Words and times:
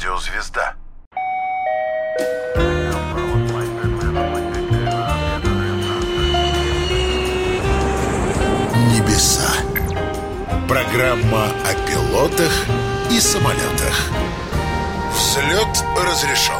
Радиозвезда. 0.00 0.74
Небеса. 8.88 9.50
Программа 10.66 11.48
о 11.66 11.86
пилотах 11.86 12.50
и 13.10 13.20
самолетах. 13.20 14.10
Взлет 15.14 15.84
разрешен. 16.02 16.54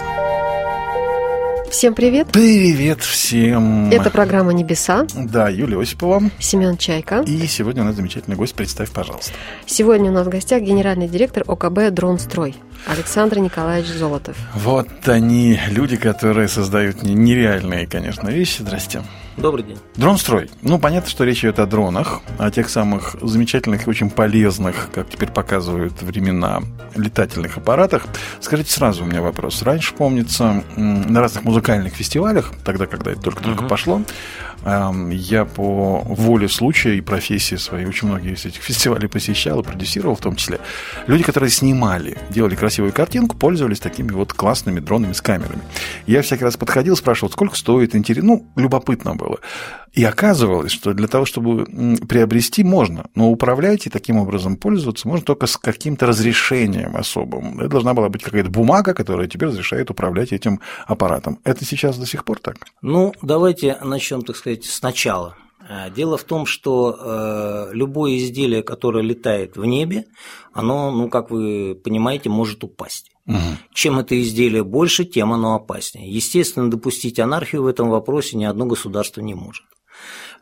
Всем 1.71 1.95
привет! 1.95 2.29
Привет 2.33 3.01
всем! 3.01 3.91
Это 3.91 4.11
программа 4.11 4.53
«Небеса». 4.53 5.07
Да, 5.15 5.49
Юлия 5.49 5.81
Осипова. 5.81 6.21
Семен 6.39 6.77
Чайка. 6.77 7.21
И 7.21 7.47
сегодня 7.47 7.83
у 7.83 7.87
нас 7.87 7.95
замечательный 7.95 8.37
гость. 8.37 8.55
Представь, 8.55 8.91
пожалуйста. 8.91 9.33
Сегодня 9.65 10.11
у 10.11 10.13
нас 10.13 10.27
в 10.27 10.31
гостях 10.31 10.63
генеральный 10.63 11.09
директор 11.09 11.45
ОКБ 11.47 11.91
«Дронстрой» 11.91 12.57
Александр 12.87 13.39
Николаевич 13.39 13.91
Золотов. 13.91 14.37
Вот 14.55 14.89
они, 15.09 15.61
люди, 15.69 15.97
которые 15.97 16.49
создают 16.49 17.03
нереальные, 17.03 17.87
конечно, 17.87 18.29
вещи. 18.29 18.63
Здрасте. 18.63 19.03
Добрый 19.37 19.65
день. 19.65 19.79
Дронстрой. 19.97 20.51
Ну, 20.63 20.79
понятно, 20.79 21.09
что 21.09 21.25
речь 21.25 21.41
идет 21.41 21.59
о 21.61 21.67
дронах, 21.67 22.21
о 22.39 22.51
тех 22.51 22.69
самых 22.69 23.17
замечательных 23.23 23.87
и 23.87 23.91
очень 23.91 24.11
полезных, 24.11 24.91
как 24.93 25.09
теперь 25.09 25.31
показывают 25.31 26.03
времена, 26.03 26.61
летательных 26.95 27.57
аппаратах. 27.57 28.07
Скажите 28.41 28.71
сразу 28.71 29.05
у 29.05 29.07
меня 29.07 29.23
вопрос. 29.23 29.63
Раньше, 29.63 29.95
помнится, 29.95 30.63
на 30.77 31.21
разных 31.21 31.45
музыкальных 31.45 31.95
фестивалях, 31.95 32.53
тогда, 32.65 32.87
когда 32.87 33.13
это 33.13 33.21
только-только 33.21 33.65
uh-huh. 33.65 33.69
пошло, 33.69 34.03
я 34.65 35.45
по 35.45 36.01
воле 36.05 36.49
случая 36.49 36.97
и 36.97 37.01
профессии 37.01 37.57
своей 37.57 37.87
очень 37.87 38.09
многие 38.09 38.35
из 38.35 38.45
этих 38.45 38.63
фестивалей 38.63 39.09
посещал 39.09 39.61
и 39.61 39.63
продюсировал 39.65 40.17
в 40.17 40.21
том 40.21 40.37
числе. 40.37 40.61
Люди, 41.07 41.23
которые 41.23 41.51
снимали, 41.51 42.19
делали 42.31 42.55
красивую 42.55 42.93
картинку, 42.93 43.37
пользовались 43.37 43.81
такими 43.81 44.13
вот 44.13 44.33
классными 44.33 44.81
дронами 44.81 45.13
с 45.13 45.21
камерами. 45.21 45.63
Я 46.07 46.23
всякий 46.23 46.45
раз 46.45 46.57
подходил, 46.57 46.97
спрашивал, 46.97 47.31
сколько 47.31 47.57
стоит, 47.57 47.95
интересно, 47.95 48.31
ну, 48.31 48.47
любопытно 48.57 49.15
было. 49.15 49.39
И 49.93 50.05
оказывалось, 50.05 50.71
что 50.71 50.93
для 50.93 51.09
того, 51.09 51.25
чтобы 51.25 51.67
приобрести, 52.09 52.63
можно, 52.63 53.07
но 53.15 53.31
управлять 53.31 53.87
и 53.87 53.91
таким 53.91 54.19
образом 54.19 54.57
пользоваться 54.57 55.09
можно 55.09 55.25
только 55.25 55.47
с 55.47 55.57
каким-то 55.57 56.07
разрешением 56.07 56.97
особым. 56.97 57.59
Это 57.59 57.69
должна 57.69 57.95
была 57.95 58.09
быть 58.09 58.23
какая-то 58.23 58.51
бумага, 58.51 58.95
которая 58.95 59.27
тебе 59.27 59.49
разрешает 59.49 59.91
управлять 59.91 60.33
этим 60.33 60.61
аппаратом. 60.87 61.41
Это 61.45 61.65
сейчас 61.65 61.99
до 61.99 62.07
сих 62.07 62.25
пор 62.25 62.39
так? 62.39 62.57
Ну, 62.83 63.13
давайте 63.23 63.79
начнем, 63.83 64.23
так 64.23 64.37
сказать, 64.37 64.65
сначала. 64.65 65.37
Э, 65.69 65.91
дело 65.91 66.17
в 66.17 66.25
том, 66.25 66.47
что 66.47 66.97
э, 66.99 67.71
любое 67.73 68.17
изделие, 68.19 68.63
которое 68.63 69.03
летает 69.03 69.57
в 69.57 69.65
небе, 69.65 70.07
оно, 70.53 70.91
ну, 70.91 71.09
как 71.09 71.31
вы 71.31 71.75
понимаете, 71.75 72.29
может 72.29 72.63
упасть. 72.65 73.11
Угу. 73.27 73.37
Чем 73.73 73.99
это 73.99 74.21
изделие 74.21 74.65
больше, 74.65 75.05
тем 75.05 75.33
оно 75.33 75.55
опаснее. 75.55 76.11
Естественно, 76.11 76.71
допустить 76.71 77.21
анархию 77.21 77.63
в 77.63 77.67
этом 77.67 77.89
вопросе 77.89 78.37
ни 78.37 78.45
одно 78.45 78.67
государство 78.67 79.21
не 79.21 79.35
может. 79.35 79.65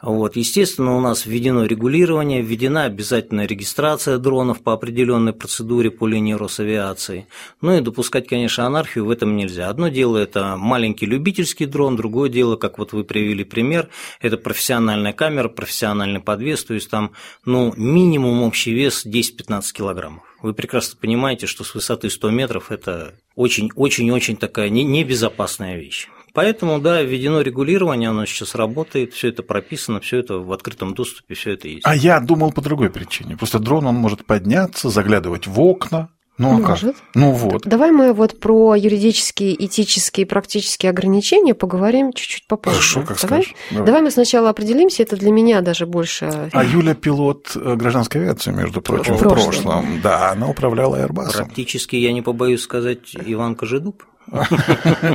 Вот. 0.00 0.36
Естественно, 0.36 0.96
у 0.96 1.00
нас 1.00 1.26
введено 1.26 1.64
регулирование, 1.64 2.40
введена 2.40 2.84
обязательная 2.84 3.46
регистрация 3.46 4.18
дронов 4.18 4.62
по 4.62 4.72
определенной 4.72 5.32
процедуре 5.32 5.90
по 5.90 6.06
линии 6.06 6.34
Росавиации. 6.34 7.26
Ну 7.60 7.76
и 7.76 7.80
допускать, 7.80 8.28
конечно, 8.28 8.64
анархию 8.64 9.06
в 9.06 9.10
этом 9.10 9.36
нельзя. 9.36 9.68
Одно 9.68 9.88
дело– 9.88 10.16
это 10.18 10.56
маленький 10.56 11.06
любительский 11.06 11.66
дрон, 11.66 11.96
другое 11.96 12.30
дело, 12.30 12.56
как 12.56 12.78
вот 12.78 12.92
вы 12.92 13.02
привели 13.02 13.42
пример, 13.42 13.88
это 14.20 14.36
профессиональная 14.36 15.12
камера, 15.12 15.48
профессиональный 15.48 16.20
подвес, 16.20 16.64
то 16.64 16.74
есть 16.74 16.90
там 16.90 17.12
ну, 17.44 17.74
минимум 17.76 18.42
общий 18.44 18.72
вес 18.72 19.04
10-15 19.04 19.62
килограммов. 19.72 20.22
Вы 20.40 20.54
прекрасно 20.54 20.96
понимаете, 21.00 21.46
что 21.46 21.64
с 21.64 21.74
высоты 21.74 22.10
100 22.10 22.30
метров 22.30 22.70
это 22.70 23.14
очень-очень-очень 23.34 24.36
такая 24.36 24.68
небезопасная 24.68 25.76
вещь. 25.76 26.08
Поэтому, 26.34 26.78
да, 26.78 27.02
введено 27.02 27.40
регулирование, 27.40 28.10
оно 28.10 28.26
сейчас 28.26 28.54
работает, 28.54 29.14
все 29.14 29.28
это 29.28 29.42
прописано, 29.42 30.00
все 30.00 30.18
это 30.18 30.38
в 30.38 30.52
открытом 30.52 30.94
доступе, 30.94 31.34
все 31.34 31.52
это 31.52 31.68
есть. 31.68 31.82
А 31.84 31.94
я 31.94 32.20
думал 32.20 32.52
по 32.52 32.60
другой 32.60 32.90
причине. 32.90 33.36
Просто 33.36 33.58
дрон, 33.58 33.86
он 33.86 33.96
может 33.96 34.24
подняться, 34.24 34.90
заглядывать 34.90 35.46
в 35.46 35.60
окна, 35.60 36.10
ну, 36.38 36.50
а 36.50 36.58
Может. 36.58 36.94
как? 36.96 37.04
Ну 37.14 37.32
вот. 37.32 37.62
Давай 37.66 37.90
мы 37.90 38.12
вот 38.12 38.38
про 38.38 38.76
юридические, 38.76 39.64
этические, 39.64 40.24
практические 40.24 40.90
ограничения 40.90 41.52
поговорим 41.52 42.12
чуть-чуть 42.12 42.46
попозже. 42.46 42.76
Хорошо, 42.76 43.00
как 43.00 43.20
Давай? 43.20 43.42
скажешь. 43.42 43.54
Давай. 43.70 43.86
Давай 43.86 44.02
мы 44.02 44.10
сначала 44.12 44.48
определимся, 44.50 45.02
это 45.02 45.16
для 45.16 45.32
меня 45.32 45.60
даже 45.62 45.84
больше... 45.84 46.48
А 46.52 46.64
Юля 46.64 46.94
пилот 46.94 47.56
э, 47.56 47.74
гражданской 47.74 48.20
авиации, 48.20 48.52
между 48.52 48.80
прочим, 48.80 49.16
в 49.16 49.18
прошлом. 49.18 49.44
прошлом. 49.44 50.00
Да, 50.00 50.30
она 50.30 50.48
управляла 50.48 51.04
Airbus. 51.04 51.32
Практически, 51.32 51.96
я 51.96 52.12
не 52.12 52.22
побоюсь 52.22 52.62
сказать, 52.62 53.16
Иван 53.26 53.56
Кожедуб. 53.56 54.04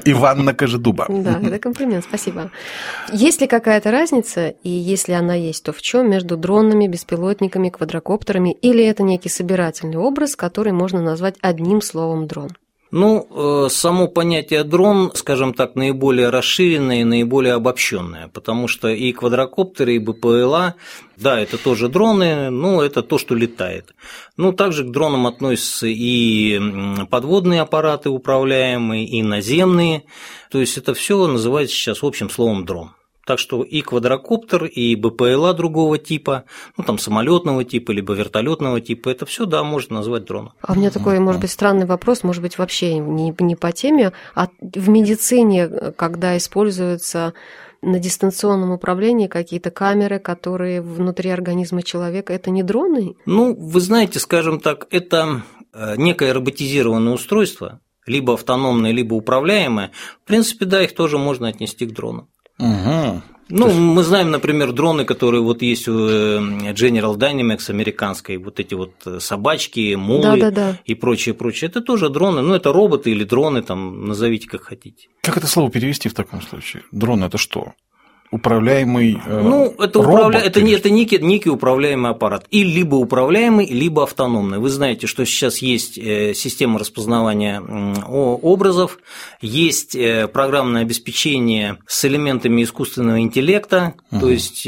Иванна 0.06 0.53
Кожедуба. 0.53 1.06
Да, 1.09 1.40
это 1.41 1.59
комплимент, 1.59 2.06
спасибо. 2.06 2.51
Есть 3.12 3.41
ли 3.41 3.47
какая-то 3.47 3.91
разница, 3.91 4.50
и 4.50 4.69
если 4.69 5.13
она 5.13 5.35
есть, 5.35 5.63
то 5.63 5.74
в 5.74 5.81
чем 5.81 6.09
между 6.09 6.38
дронами, 6.38 6.88
беспилотниками, 6.88 7.69
квадрокоптерами, 7.69 8.53
или 8.62 8.84
это 8.84 9.03
некий 9.03 9.29
собирательный 9.29 9.97
образ, 9.97 10.35
который 10.35 10.73
можно 10.73 11.02
назвать 11.02 11.35
одним 11.41 11.81
словом 11.81 12.28
дрон? 12.28 12.52
Ну, 12.96 13.28
э, 13.66 13.70
само 13.72 14.08
понятие 14.08 14.64
дрон, 14.64 15.12
скажем 15.16 15.56
так, 15.56 15.74
наиболее 15.74 16.30
расширенное 16.30 17.02
и 17.02 17.04
наиболее 17.04 17.56
обобщенное, 17.56 18.28
потому 18.28 18.68
что 18.68 18.88
и 18.88 19.12
квадрокоптеры, 19.14 19.96
и 19.96 19.98
БПЛА, 19.98 20.76
да, 21.18 21.40
это 21.40 21.58
тоже 21.58 21.90
дроны, 21.90 22.52
но 22.52 22.84
это 22.84 23.02
то, 23.02 23.18
что 23.18 23.34
летает. 23.34 23.96
Ну, 24.38 24.53
также 24.53 24.84
к 24.84 24.92
дронам 24.92 25.26
относятся 25.26 25.88
и 25.88 26.62
подводные 27.09 27.62
аппараты 27.62 28.12
управляемые, 28.12 29.08
и 29.08 29.24
наземные, 29.24 30.03
то 30.52 30.59
есть 30.59 30.78
это 30.78 30.94
все 30.94 31.26
называется 31.26 31.76
сейчас 31.76 32.03
общим 32.03 32.30
словом 32.30 32.64
дрон. 32.64 32.92
Так 33.25 33.39
что 33.39 33.63
и 33.63 33.81
квадрокоптер, 33.81 34.66
и 34.66 34.95
БПЛА 34.95 35.53
другого 35.53 35.97
типа, 35.97 36.44
ну 36.75 36.84
там 36.84 36.97
самолетного 36.97 37.63
типа, 37.63 37.91
либо 37.91 38.13
вертолетного 38.13 38.81
типа, 38.81 39.09
это 39.09 39.25
все, 39.25 39.45
да, 39.45 39.63
можно 39.63 39.97
назвать 39.97 40.25
дроном. 40.25 40.51
А 40.61 40.73
у 40.73 40.75
меня 40.75 40.91
такой, 40.91 41.19
может 41.19 41.39
быть, 41.39 41.51
странный 41.51 41.85
вопрос, 41.85 42.23
может 42.23 42.41
быть, 42.41 42.57
вообще 42.57 42.97
не, 42.97 43.34
не 43.39 43.56
по 43.56 43.72
теме, 43.72 44.11
а 44.35 44.50
в 44.59 44.89
медицине, 44.89 45.69
когда 45.95 46.35
используются 46.35 47.34
на 47.81 48.00
дистанционном 48.00 48.72
управлении 48.72 49.28
какие-то 49.28 49.72
камеры, 49.72 50.19
которые 50.19 50.81
внутри 50.81 51.29
организма 51.29 51.81
человека, 51.81 52.34
это 52.34 52.50
не 52.50 52.63
дроны? 52.63 53.16
Ну, 53.25 53.55
вы 53.55 53.79
знаете, 53.79 54.19
скажем 54.19 54.59
так, 54.59 54.88
это 54.90 55.44
некое 55.95 56.34
роботизированное 56.34 57.13
устройство, 57.13 57.79
либо 58.05 58.34
автономное, 58.34 58.91
либо 58.91 59.13
управляемое. 59.13 59.91
В 60.23 60.28
принципе, 60.28 60.66
да, 60.66 60.84
их 60.84 60.94
тоже 60.94 61.17
можно 61.17 61.47
отнести 61.47 61.85
к 61.85 61.94
дронам. 61.94 62.28
Угу. 62.59 63.22
Ну, 63.50 63.68
есть... 63.68 63.80
мы 63.80 64.03
знаем, 64.03 64.31
например, 64.31 64.72
дроны, 64.72 65.06
которые 65.06 65.41
вот 65.41 65.62
есть 65.62 65.88
у 65.88 66.08
э, 66.08 66.38
General 66.74 67.16
Dynamics 67.16 67.69
американской, 67.69 68.38
вот 68.38 68.59
эти 68.59 68.74
вот 68.74 68.94
э, 69.06 69.19
собачки, 69.19 69.96
мулы 69.96 70.24
да, 70.24 70.36
да, 70.38 70.52
да. 70.52 70.80
и 70.86 70.96
прочее, 70.96 71.36
прочее. 71.36 71.69
Это 71.69 71.81
тоже 71.81 72.09
дроны, 72.09 72.41
ну, 72.41 72.53
это 72.53 72.72
роботы 72.74 73.12
или 73.12 73.24
дроны, 73.24 73.62
там, 73.62 74.08
назовите 74.08 74.47
как 74.47 74.64
хотите. 74.64 75.08
Как 75.22 75.38
это 75.38 75.47
слово 75.47 75.69
перевести 75.69 76.09
в 76.09 76.14
таком 76.14 76.41
случае? 76.41 76.84
Дрон– 76.91 77.24
это 77.25 77.38
что? 77.38 77.74
Управляемый 78.34 79.22
э, 79.24 79.42
Ну, 79.42 79.76
это, 79.78 80.02
робот, 80.02 80.14
управля... 80.14 80.40
это, 80.40 80.62
не, 80.64 80.72
это 80.72 80.90
некий, 80.90 81.20
некий 81.20 81.50
управляемый 81.50 82.10
аппарат. 82.10 82.46
И 82.50 82.64
либо 82.64 82.96
управляемый, 82.96 83.68
либо 83.68 84.04
автономный. 84.04 84.58
Вы 84.58 84.70
знаете, 84.70 85.06
что 85.06 85.24
сейчас 85.24 85.60
есть 85.60 86.00
э, 86.00 86.34
система 86.34 86.80
распознавания 86.80 87.62
образов, 87.62 88.98
есть 89.40 89.96
э, 89.96 90.28
программное 90.28 90.82
обеспечение 90.82 91.78
с 91.86 92.04
элементами 92.06 92.64
искусственного 92.64 93.20
интеллекта, 93.20 93.94
угу. 94.12 94.22
то 94.22 94.30
есть 94.30 94.68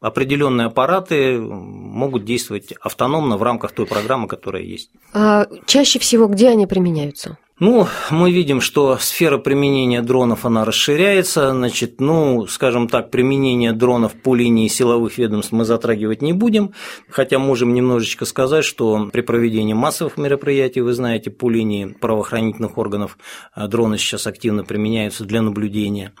определенные 0.00 0.68
аппараты 0.68 1.38
могут 1.38 2.24
действовать 2.24 2.72
автономно 2.80 3.36
в 3.36 3.42
рамках 3.42 3.72
той 3.72 3.86
программы, 3.86 4.28
которая 4.28 4.62
есть. 4.62 4.90
А 5.12 5.46
чаще 5.66 5.98
всего 5.98 6.28
где 6.28 6.48
они 6.50 6.68
применяются? 6.68 7.38
Ну, 7.58 7.88
мы 8.10 8.32
видим, 8.32 8.60
что 8.60 8.98
сфера 8.98 9.38
применения 9.38 10.02
дронов, 10.02 10.44
она 10.44 10.66
расширяется, 10.66 11.52
значит, 11.52 12.02
ну, 12.02 12.46
скажем 12.46 12.86
так, 12.86 13.10
применение 13.10 13.72
дронов 13.72 14.12
по 14.12 14.34
линии 14.34 14.68
силовых 14.68 15.16
ведомств 15.16 15.52
мы 15.52 15.64
затрагивать 15.64 16.20
не 16.20 16.34
будем, 16.34 16.74
хотя 17.08 17.38
можем 17.38 17.72
немножечко 17.72 18.26
сказать, 18.26 18.62
что 18.62 19.08
при 19.10 19.22
проведении 19.22 19.72
массовых 19.72 20.18
мероприятий, 20.18 20.82
вы 20.82 20.92
знаете, 20.92 21.30
по 21.30 21.48
линии 21.48 21.86
правоохранительных 21.86 22.76
органов 22.76 23.16
э, 23.56 23.66
дроны 23.68 23.96
сейчас 23.96 24.26
активно 24.26 24.62
применяются 24.62 25.24
для 25.24 25.40
наблюдения, 25.40 26.12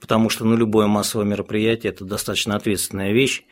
потому 0.00 0.30
что, 0.30 0.46
ну, 0.46 0.56
любое 0.56 0.86
массовое 0.86 1.26
мероприятие– 1.26 1.92
это 1.92 2.06
достаточно 2.06 2.56
ответственная 2.56 3.12
вещь. 3.12 3.44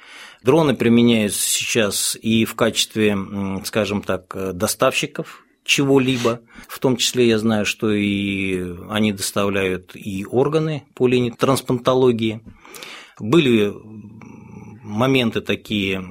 Дроны 0.43 0.75
применяются 0.75 1.47
сейчас 1.51 2.17
и 2.19 2.47
в 2.47 2.55
качестве, 2.55 3.15
скажем 3.67 4.01
так, 4.01 4.35
э, 4.35 4.53
доставщиков 4.55 5.46
чего-либо. 5.67 6.41
В 6.69 6.79
том 6.79 6.97
числе 6.97 7.29
я 7.29 7.39
знаю, 7.39 7.67
что 7.67 7.91
и 7.91 8.63
они 8.89 9.13
доставляют 9.13 9.95
и 9.95 10.25
органы 10.25 10.85
по 10.95 11.07
линии 11.07 11.31
трансплантологии. 11.31 12.41
Были 13.19 13.73
моменты 14.83 15.41
такие 15.41 16.03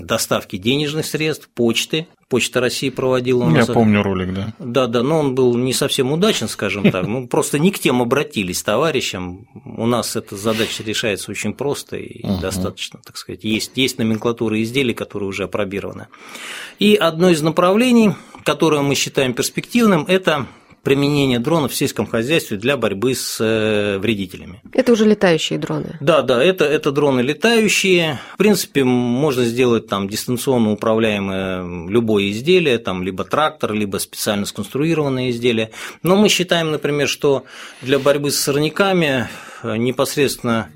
доставки 0.00 0.56
денежных 0.56 1.06
средств, 1.06 1.48
почты. 1.54 2.08
Почта 2.28 2.60
России 2.60 2.88
проводила 2.88 3.44
у 3.44 3.50
нас. 3.50 3.68
Я 3.68 3.74
помню 3.74 4.02
ролик, 4.02 4.32
да. 4.34 4.54
Да, 4.58 4.86
да, 4.86 5.02
но 5.02 5.20
он 5.20 5.34
был 5.34 5.54
не 5.56 5.72
совсем 5.72 6.10
удачен, 6.10 6.48
скажем 6.48 6.90
так. 6.90 7.06
Мы 7.06 7.28
просто 7.28 7.58
не 7.58 7.70
к 7.70 7.78
тем 7.78 8.02
обратились 8.02 8.62
товарищам. 8.62 9.46
У 9.64 9.86
нас 9.86 10.16
эта 10.16 10.34
задача 10.36 10.82
решается 10.82 11.30
очень 11.30 11.52
просто 11.52 11.96
и 11.96 12.24
угу. 12.24 12.40
достаточно, 12.40 12.98
так 13.04 13.18
сказать. 13.18 13.44
Есть, 13.44 13.72
есть 13.76 13.98
номенклатура 13.98 14.60
изделий, 14.62 14.94
которые 14.94 15.28
уже 15.28 15.44
опробированы. 15.44 16.08
И 16.78 16.94
одно 16.94 17.28
из 17.28 17.42
направлений, 17.42 18.14
которое 18.44 18.82
мы 18.82 18.94
считаем 18.94 19.34
перспективным, 19.34 20.04
это 20.06 20.46
применение 20.84 21.38
дронов 21.38 21.72
в 21.72 21.74
сельском 21.74 22.06
хозяйстве 22.06 22.58
для 22.58 22.76
борьбы 22.76 23.14
с 23.14 23.38
э, 23.40 23.98
вредителями. 23.98 24.60
Это 24.72 24.92
уже 24.92 25.06
летающие 25.06 25.58
дроны. 25.58 25.96
Да, 26.00 26.22
да, 26.22 26.44
это, 26.44 26.66
это 26.66 26.92
дроны 26.92 27.22
летающие. 27.22 28.20
В 28.34 28.36
принципе, 28.36 28.84
можно 28.84 29.44
сделать 29.44 29.88
там 29.88 30.08
дистанционно 30.08 30.70
управляемое 30.72 31.88
любое 31.88 32.30
изделие, 32.30 32.78
там 32.78 33.02
либо 33.02 33.24
трактор, 33.24 33.72
либо 33.72 33.96
специально 33.96 34.44
сконструированное 34.44 35.30
изделие. 35.30 35.70
Но 36.02 36.16
мы 36.16 36.28
считаем, 36.28 36.70
например, 36.70 37.08
что 37.08 37.44
для 37.80 37.98
борьбы 37.98 38.30
с 38.30 38.38
сорняками 38.38 39.28
э, 39.62 39.76
непосредственно 39.78 40.68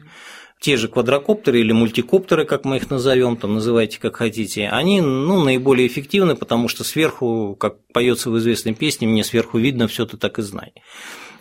те 0.61 0.77
же 0.77 0.89
квадрокоптеры 0.89 1.61
или 1.61 1.73
мультикоптеры, 1.73 2.45
как 2.45 2.65
мы 2.65 2.77
их 2.77 2.91
назовем, 2.91 3.37
там 3.37 3.55
называйте 3.55 4.01
как 4.01 4.17
хотите, 4.17 4.69
они 4.69 5.01
ну, 5.01 5.43
наиболее 5.43 5.87
эффективны, 5.87 6.35
потому 6.35 6.69
что 6.69 6.85
сверху, 6.85 7.57
как 7.59 7.77
поется 7.93 8.31
в 8.31 8.39
известной 8.39 8.75
песне, 8.75 9.07
мне 9.07 9.23
сверху 9.23 9.59
видно, 9.59 9.87
все 9.87 10.05
ты 10.05 10.17
так 10.17 10.39
и 10.39 10.43
знай. 10.43 10.73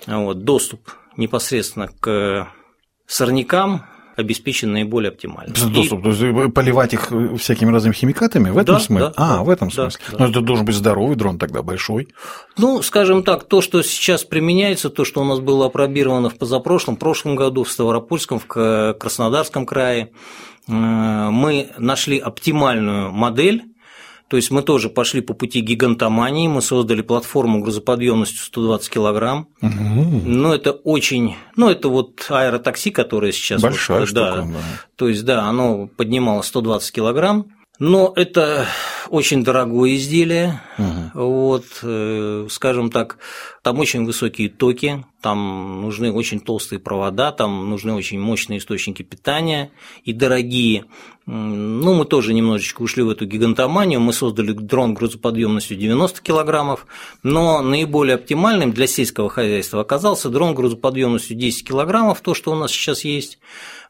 Вот, 0.05 0.43
доступ 0.43 0.91
непосредственно 1.17 1.89
к 1.99 2.47
сорнякам 3.07 3.85
обеспечен 4.17 4.73
наиболее 4.73 5.09
оптимально. 5.09 5.53
Доступ, 5.53 5.99
и... 5.99 6.03
то 6.03 6.09
есть 6.09 6.53
поливать 6.53 6.93
их 6.93 7.11
всякими 7.39 7.71
разными 7.71 7.93
химикатами 7.93 8.49
в 8.49 8.57
этом 8.57 8.75
да, 8.75 8.81
смысле? 8.81 9.07
Да, 9.07 9.13
а, 9.15 9.37
да, 9.37 9.43
в 9.43 9.49
этом 9.49 9.71
смысле. 9.71 10.01
Да, 10.11 10.17
Но 10.19 10.27
это 10.27 10.41
должен 10.41 10.65
быть 10.65 10.75
здоровый 10.75 11.15
дрон 11.15 11.37
тогда, 11.37 11.61
большой. 11.61 12.09
Ну, 12.57 12.81
скажем 12.81 13.23
так, 13.23 13.43
то, 13.43 13.61
что 13.61 13.81
сейчас 13.83 14.23
применяется, 14.23 14.89
то, 14.89 15.05
что 15.05 15.21
у 15.21 15.23
нас 15.23 15.39
было 15.39 15.67
опробировано 15.67 16.29
в 16.29 16.37
позапрошлом, 16.37 16.97
прошлом 16.97 17.35
году 17.35 17.63
в 17.63 17.71
Ставропольском, 17.71 18.39
в 18.39 18.47
Краснодарском 18.47 19.65
крае, 19.65 20.11
э, 20.67 20.71
мы 20.71 21.69
нашли 21.77 22.17
оптимальную 22.17 23.11
модель 23.11 23.63
то 24.29 24.35
есть 24.35 24.51
мы 24.51 24.61
тоже 24.61 24.89
пошли 24.89 25.21
по 25.21 25.33
пути 25.33 25.61
гигантомании, 25.61 26.47
мы 26.47 26.61
создали 26.61 27.01
платформу 27.01 27.61
грузоподъемностью 27.61 28.43
120 28.43 28.89
килограмм. 28.89 29.47
Угу. 29.61 30.21
Ну, 30.25 30.53
это 30.53 30.71
очень, 30.71 31.35
ну, 31.55 31.69
это 31.69 31.87
вот 31.87 32.25
аэротакси, 32.29 32.91
которое 32.91 33.31
сейчас 33.31 33.61
большая 33.61 34.01
вот, 34.01 34.09
штука, 34.09 34.35
да. 34.35 34.41
да. 34.41 34.59
То 34.97 35.07
есть, 35.07 35.23
да, 35.23 35.43
оно 35.43 35.87
поднимало 35.87 36.41
120 36.41 36.91
килограмм. 36.91 37.47
Но 37.79 38.11
это 38.15 38.65
очень 39.07 39.43
дорогое 39.43 39.95
изделие, 39.95 40.61
угу. 40.79 41.27
вот, 41.27 41.65
э, 41.83 42.47
скажем 42.49 42.89
так, 42.89 43.19
там 43.67 43.79
очень 43.79 44.05
высокие 44.05 44.47
токи, 44.47 45.03
там 45.19 45.81
нужны 45.81 46.09
очень 46.09 46.39
толстые 46.39 46.79
провода, 46.79 47.33
там 47.33 47.69
нужны 47.69 47.93
очень 47.93 48.17
мощные 48.17 48.59
источники 48.59 49.03
питания 49.03 49.71
и 50.05 50.13
дорогие. 50.13 50.85
Ну, 51.25 51.93
мы 51.93 52.05
тоже 52.05 52.33
немножечко 52.33 52.81
ушли 52.81 53.03
в 53.03 53.09
эту 53.09 53.25
гигантоманию, 53.25 53.99
мы 53.99 54.13
создали 54.13 54.53
дрон 54.53 54.93
грузоподъемностью 54.93 55.75
90 55.75 56.21
килограммов, 56.21 56.87
но 57.23 57.61
наиболее 57.61 58.15
оптимальным 58.15 58.71
для 58.71 58.87
сельского 58.87 59.29
хозяйства 59.29 59.81
оказался 59.81 60.29
дрон 60.29 60.55
грузоподъемностью 60.55 61.35
10 61.35 61.67
килограммов, 61.67 62.21
то, 62.21 62.33
что 62.33 62.53
у 62.53 62.55
нас 62.55 62.71
сейчас 62.71 63.03
есть, 63.03 63.39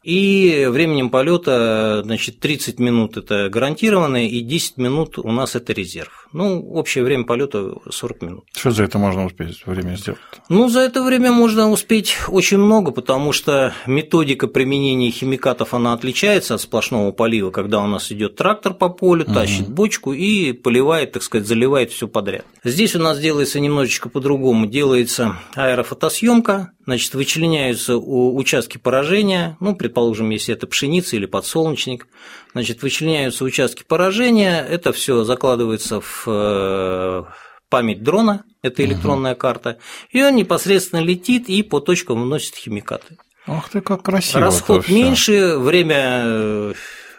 и 0.07 0.67
временем 0.69 1.09
полета, 1.09 2.01
значит, 2.05 2.39
30 2.39 2.79
минут 2.79 3.17
это 3.17 3.49
гарантированное, 3.49 4.27
и 4.27 4.39
10 4.39 4.77
минут 4.77 5.19
у 5.19 5.31
нас 5.31 5.55
это 5.55 5.73
резерв. 5.73 6.29
Ну, 6.31 6.61
общее 6.71 7.03
время 7.03 7.25
полета 7.25 7.73
40 7.89 8.21
минут. 8.21 8.45
Что 8.55 8.71
за 8.71 8.83
это 8.83 8.97
можно 8.97 9.25
успеть 9.25 9.66
время 9.71 9.95
сделать? 9.95 10.19
Ну, 10.49 10.69
за 10.69 10.81
это 10.81 11.03
время 11.03 11.31
можно 11.31 11.69
успеть 11.69 12.17
очень 12.27 12.57
много, 12.57 12.91
потому 12.91 13.31
что 13.31 13.73
методика 13.85 14.47
применения 14.47 15.11
химикатов, 15.11 15.73
она 15.73 15.93
отличается 15.93 16.55
от 16.55 16.61
сплошного 16.61 17.11
полива, 17.11 17.51
когда 17.51 17.79
у 17.81 17.87
нас 17.87 18.11
идет 18.11 18.35
трактор 18.35 18.73
по 18.73 18.89
полю, 18.89 19.25
угу. 19.25 19.33
тащит 19.33 19.69
бочку 19.69 20.13
и 20.13 20.53
поливает, 20.53 21.11
так 21.11 21.23
сказать, 21.23 21.47
заливает 21.47 21.91
все 21.91 22.07
подряд. 22.07 22.45
Здесь 22.63 22.95
у 22.95 22.99
нас 22.99 23.19
делается 23.19 23.59
немножечко 23.59 24.09
по-другому. 24.09 24.65
Делается 24.65 25.35
аэрофотосъемка, 25.55 26.71
значит, 26.85 27.13
вычленяются 27.13 27.97
участки 27.97 28.77
поражения, 28.77 29.57
ну, 29.59 29.75
предположим, 29.75 30.29
если 30.29 30.53
это 30.53 30.67
пшеница 30.67 31.15
или 31.15 31.25
подсолнечник, 31.25 32.07
значит, 32.53 32.81
вычленяются 32.81 33.43
участки 33.43 33.83
поражения, 33.87 34.65
это 34.67 34.91
все 34.91 35.23
закладывается 35.23 36.01
в 36.01 36.23
э, 36.25 37.23
память 37.69 38.03
дрона, 38.03 38.43
это 38.61 38.83
электронная 38.83 39.33
угу. 39.33 39.39
карта, 39.39 39.77
и 40.11 40.21
он 40.21 40.35
непосредственно 40.35 41.01
летит 41.01 41.49
и 41.49 41.63
по 41.63 41.79
точкам 41.79 42.21
вносит 42.21 42.55
химикаты. 42.55 43.17
Ах 43.45 43.69
ты, 43.69 43.81
как 43.81 44.03
красиво. 44.03 44.41
Расход 44.41 44.89
меньше, 44.89 45.57
время 45.57 46.21
э, 46.23 46.73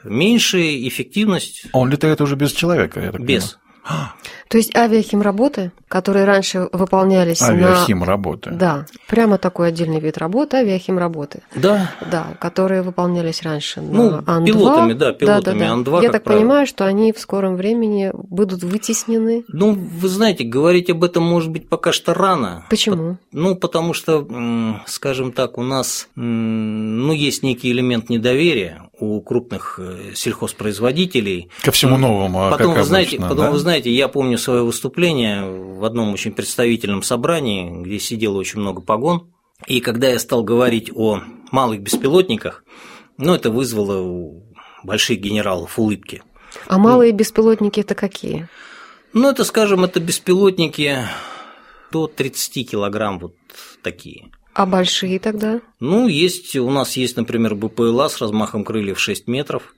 меньше, 0.05 0.87
эффективность. 0.87 1.67
Он 1.73 1.89
летает 1.89 2.21
уже 2.21 2.37
без 2.37 2.53
человека, 2.53 3.01
я 3.01 3.13
так 3.13 3.21
без. 3.23 3.53
понимаю. 3.53 3.68
То 4.49 4.57
есть 4.57 4.75
авиахимработы, 4.75 5.73
которые 5.89 6.25
раньше 6.25 6.69
выполнялись 6.73 7.43
Авиахимработы. 7.43 8.51
На... 8.51 8.57
Да, 8.57 8.87
прямо 9.07 9.39
такой 9.39 9.69
отдельный 9.69 10.01
вид 10.01 10.17
работы, 10.17 10.59
авиахимработы. 10.59 11.43
Да. 11.55 11.93
Да, 12.11 12.29
которые 12.41 12.83
выполнялись 12.83 13.43
раньше 13.43 13.81
ну, 13.81 14.11
на 14.11 14.25
Ан-2. 14.27 14.47
пилотами, 14.47 14.93
да, 14.95 15.13
пилотами 15.13 15.59
да, 15.59 15.67
да, 15.67 15.67
да. 15.67 15.73
Ан-2, 15.73 16.03
Я 16.03 16.11
так 16.11 16.25
правило. 16.25 16.41
понимаю, 16.41 16.67
что 16.67 16.87
они 16.87 17.13
в 17.13 17.19
скором 17.19 17.57
времени 17.57 18.11
будут 18.15 18.63
вытеснены. 18.63 19.45
Ну, 19.49 19.73
вы 19.73 20.09
знаете, 20.09 20.45
говорить 20.45 20.89
об 20.91 21.05
этом 21.05 21.25
может 21.25 21.51
быть 21.51 21.69
пока 21.69 21.93
что 21.93 22.15
рано. 22.15 22.65
Почему? 22.71 23.19
Ну, 23.33 23.55
потому 23.55 23.93
что, 23.93 24.27
скажем 24.87 25.33
так, 25.33 25.59
у 25.59 25.63
нас 25.63 26.09
ну, 26.15 27.13
есть 27.13 27.43
некий 27.43 27.71
элемент 27.71 28.09
недоверия 28.09 28.88
у 29.01 29.21
крупных 29.21 29.79
э, 29.83 30.15
сельхозпроизводителей. 30.15 31.51
Ко 31.63 31.71
всему 31.71 31.97
новому. 31.97 32.47
А 32.47 32.51
потом, 32.51 32.75
как 32.75 32.83
вы 32.83 32.85
знаете, 32.85 33.17
обычно, 33.17 33.29
потом 33.29 33.45
да? 33.45 33.51
вы 33.53 33.59
знаете, 33.59 33.91
я 33.91 34.09
помню 34.09 34.39
свое 34.39 34.63
выступление 34.63 35.43
в 35.45 35.85
одном 35.85 36.13
очень 36.13 36.33
представительном 36.33 37.03
собрании, 37.03 37.83
где 37.83 37.99
сидело 37.99 38.39
очень 38.39 38.61
много 38.61 38.83
погон, 38.83 39.33
и 39.67 39.81
когда 39.81 40.09
я 40.09 40.19
стал 40.19 40.43
говорить 40.45 40.91
о 40.95 41.21
малых 41.51 41.81
беспилотниках, 41.81 42.65
ну, 43.17 43.35
это 43.35 43.51
вызвало 43.51 44.01
у 44.01 44.43
больших 44.85 45.19
генералов 45.19 45.79
улыбки. 45.79 46.23
А 46.67 46.79
малые 46.79 47.13
беспилотники 47.13 47.81
это 47.81 47.95
какие? 47.95 48.49
Ну, 49.13 49.31
это, 49.31 49.45
скажем, 49.45 49.85
это 49.85 50.01
беспилотники 50.01 50.99
до 51.91 52.07
30 52.07 52.71
килограмм 52.71 53.19
вот 53.19 53.35
такие. 53.83 54.31
А 54.59 54.67
большие 54.67 55.21
тогда? 55.21 55.61
Ну, 55.79 56.09
есть, 56.09 56.57
у 56.57 56.69
нас 56.69 56.97
есть, 56.97 57.17
например, 57.17 57.55
БПЛА 57.55 58.09
с 58.09 58.21
размахом 58.21 58.65
крыльев 58.65 58.99
6 58.99 59.29
метров, 59.29 59.73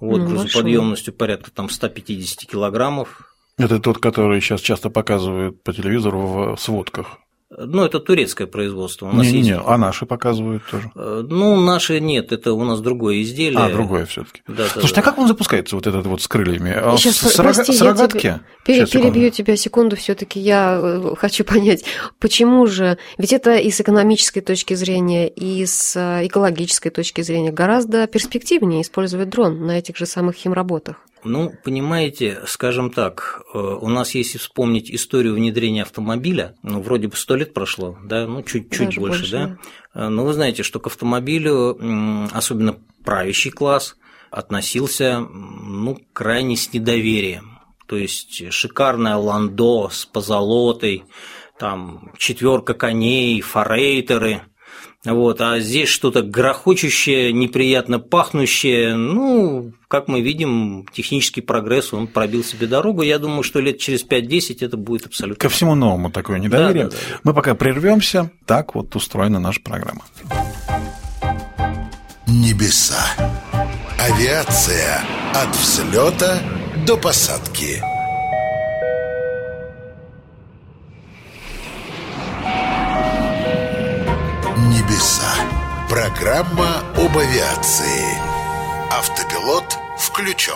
вот, 0.00 0.16
ну, 0.16 0.26
грузоподъемностью 0.26 1.12
порядка 1.12 1.50
там 1.50 1.68
150 1.68 2.48
килограммов. 2.48 3.36
Это 3.58 3.78
тот, 3.80 3.98
который 3.98 4.40
сейчас 4.40 4.62
часто 4.62 4.88
показывают 4.88 5.62
по 5.62 5.74
телевизору 5.74 6.54
в 6.54 6.56
сводках. 6.58 7.18
Ну, 7.56 7.84
это 7.84 8.00
турецкое 8.00 8.46
производство. 8.46 9.06
У 9.06 9.12
нас 9.12 9.26
не, 9.26 9.38
есть... 9.38 9.50
не, 9.50 9.56
а 9.56 9.76
наши 9.78 10.06
показывают 10.06 10.62
тоже. 10.70 10.90
Э, 10.94 11.24
ну, 11.28 11.60
наши 11.60 12.00
нет, 12.00 12.32
это 12.32 12.52
у 12.52 12.64
нас 12.64 12.80
другое 12.80 13.22
изделие. 13.22 13.58
А, 13.58 13.70
другое 13.70 14.06
все-таки. 14.06 14.42
Да, 14.48 14.66
Слушай, 14.66 14.94
да, 14.94 15.00
а 15.00 15.04
как 15.04 15.18
он 15.18 15.28
запускается, 15.28 15.76
вот 15.76 15.86
этот 15.86 16.06
вот 16.06 16.22
с 16.22 16.28
крыльями? 16.28 16.72
А 16.72 16.96
Сейчас, 16.96 17.16
с, 17.16 17.36
прости, 17.36 17.72
с 17.72 17.80
рогатки? 17.82 18.18
Тебя 18.18 18.40
пере, 18.64 18.86
перебью 18.86 19.30
тебя 19.30 19.56
секунду, 19.56 19.96
все-таки 19.96 20.40
я 20.40 20.80
э, 20.82 21.14
хочу 21.18 21.44
понять, 21.44 21.84
почему 22.18 22.66
же, 22.66 22.98
ведь 23.18 23.32
это 23.32 23.56
и 23.56 23.70
с 23.70 23.80
экономической 23.80 24.40
точки 24.40 24.74
зрения, 24.74 25.28
и 25.28 25.64
с 25.64 25.96
э, 25.96 26.26
экологической 26.26 26.90
точки 26.90 27.20
зрения 27.20 27.52
гораздо 27.52 28.06
перспективнее 28.06 28.82
использовать 28.82 29.28
дрон 29.28 29.66
на 29.66 29.78
этих 29.78 29.96
же 29.96 30.06
самых 30.06 30.36
химработах. 30.36 30.96
Ну, 31.24 31.52
понимаете, 31.64 32.42
скажем 32.46 32.90
так, 32.90 33.42
э, 33.52 33.58
у 33.58 33.88
нас, 33.88 34.14
если 34.14 34.38
вспомнить 34.38 34.90
историю 34.90 35.34
внедрения 35.34 35.82
автомобиля, 35.82 36.54
ну, 36.62 36.80
вроде 36.80 37.08
бы 37.08 37.16
сто 37.16 37.34
лет 37.34 37.54
прошло, 37.54 37.98
да, 38.04 38.26
ну, 38.26 38.42
чуть-чуть 38.42 38.98
больше, 38.98 39.20
больше, 39.20 39.30
да, 39.30 39.58
да, 39.94 40.10
но 40.10 40.24
вы 40.24 40.34
знаете, 40.34 40.62
что 40.62 40.80
к 40.80 40.86
автомобилю, 40.86 41.78
особенно 42.32 42.76
правящий 43.04 43.50
класс, 43.50 43.96
относился, 44.30 45.20
ну, 45.20 45.98
крайне 46.12 46.56
с 46.56 46.72
недоверием. 46.72 47.58
То 47.86 47.96
есть 47.96 48.52
шикарная 48.52 49.16
ландо 49.16 49.88
с 49.90 50.04
позолотой, 50.06 51.04
там 51.58 52.12
четверка 52.18 52.74
коней, 52.74 53.40
форейтеры– 53.40 54.42
вот, 55.04 55.40
а 55.40 55.60
здесь 55.60 55.88
что-то 55.88 56.22
грохочущее, 56.22 57.32
неприятно 57.32 57.98
пахнущее. 57.98 58.96
Ну, 58.96 59.72
как 59.88 60.08
мы 60.08 60.22
видим, 60.22 60.86
технический 60.92 61.42
прогресс, 61.42 61.92
он 61.92 62.06
пробил 62.06 62.42
себе 62.42 62.66
дорогу. 62.66 63.02
Я 63.02 63.18
думаю, 63.18 63.42
что 63.42 63.60
лет 63.60 63.78
через 63.78 64.04
5-10 64.04 64.64
это 64.64 64.76
будет 64.78 65.06
абсолютно. 65.06 65.40
Ко 65.40 65.50
всему 65.50 65.74
новому 65.74 66.10
такое 66.10 66.38
недоверие. 66.38 66.84
Да, 66.84 66.90
да, 66.90 66.96
да. 66.96 67.20
Мы 67.22 67.34
пока 67.34 67.54
прервемся. 67.54 68.30
Так 68.46 68.74
вот 68.74 68.96
устроена 68.96 69.38
наша 69.38 69.60
программа. 69.60 70.02
Небеса 72.26 73.04
Авиация 74.04 75.02
от 75.32 75.56
взлета 75.56 76.38
до 76.86 76.96
посадки. 76.96 77.82
Программа 86.24 86.78
об 86.96 87.18
авиации. 87.18 88.16
Автопилот 88.90 89.76
включен. 89.98 90.54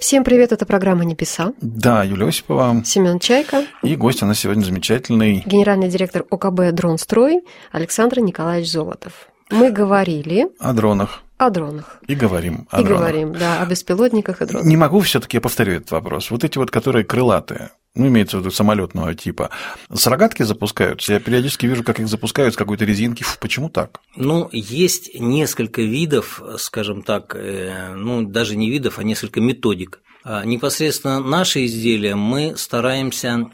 Всем 0.00 0.24
привет, 0.24 0.50
это 0.50 0.66
программа 0.66 1.04
«Небеса». 1.04 1.52
Да, 1.60 2.02
Юлия 2.02 2.26
Осипова. 2.26 2.82
Семен 2.84 3.20
Чайка. 3.20 3.66
И 3.84 3.94
гость 3.94 4.20
у 4.24 4.26
нас 4.26 4.40
сегодня 4.40 4.64
замечательный. 4.64 5.44
Генеральный 5.46 5.88
директор 5.88 6.24
ОКБ 6.28 6.72
«Дронстрой» 6.72 7.42
Александр 7.70 8.18
Николаевич 8.18 8.72
Золотов. 8.72 9.28
Мы 9.52 9.70
говорили... 9.70 10.48
О 10.58 10.72
дронах. 10.72 11.22
О 11.38 11.50
дронах. 11.50 12.00
И 12.08 12.16
говорим 12.16 12.66
о 12.72 12.80
и 12.80 12.84
дронах. 12.84 13.00
говорим, 13.00 13.32
да, 13.34 13.62
о 13.62 13.66
беспилотниках 13.66 14.42
и 14.42 14.46
дронах. 14.46 14.66
Не 14.66 14.76
могу 14.76 14.98
все-таки, 15.00 15.36
я 15.36 15.40
повторю 15.40 15.74
этот 15.74 15.92
вопрос. 15.92 16.32
Вот 16.32 16.42
эти 16.42 16.58
вот, 16.58 16.72
которые 16.72 17.04
крылатые, 17.04 17.70
ну, 17.94 18.08
имеется 18.08 18.36
в 18.36 18.40
виду 18.40 18.50
самолетного 18.50 19.14
типа, 19.14 19.50
с 19.92 20.06
рогатки 20.06 20.42
запускаются. 20.42 21.12
Я 21.12 21.20
периодически 21.20 21.66
вижу, 21.66 21.84
как 21.84 22.00
их 22.00 22.08
запускают 22.08 22.54
с 22.54 22.56
какой-то 22.56 22.84
резинки. 22.84 23.22
Фу, 23.22 23.38
почему 23.40 23.68
так? 23.68 24.00
Ну, 24.16 24.48
есть 24.52 25.14
несколько 25.14 25.82
видов, 25.82 26.42
скажем 26.58 27.02
так, 27.02 27.36
э, 27.36 27.94
ну, 27.94 28.22
даже 28.22 28.56
не 28.56 28.70
видов, 28.70 28.98
а 28.98 29.04
несколько 29.04 29.40
методик. 29.40 30.00
А 30.24 30.44
непосредственно 30.44 31.20
наши 31.20 31.66
изделия 31.66 32.16
мы 32.16 32.56
стараемся 32.56 33.50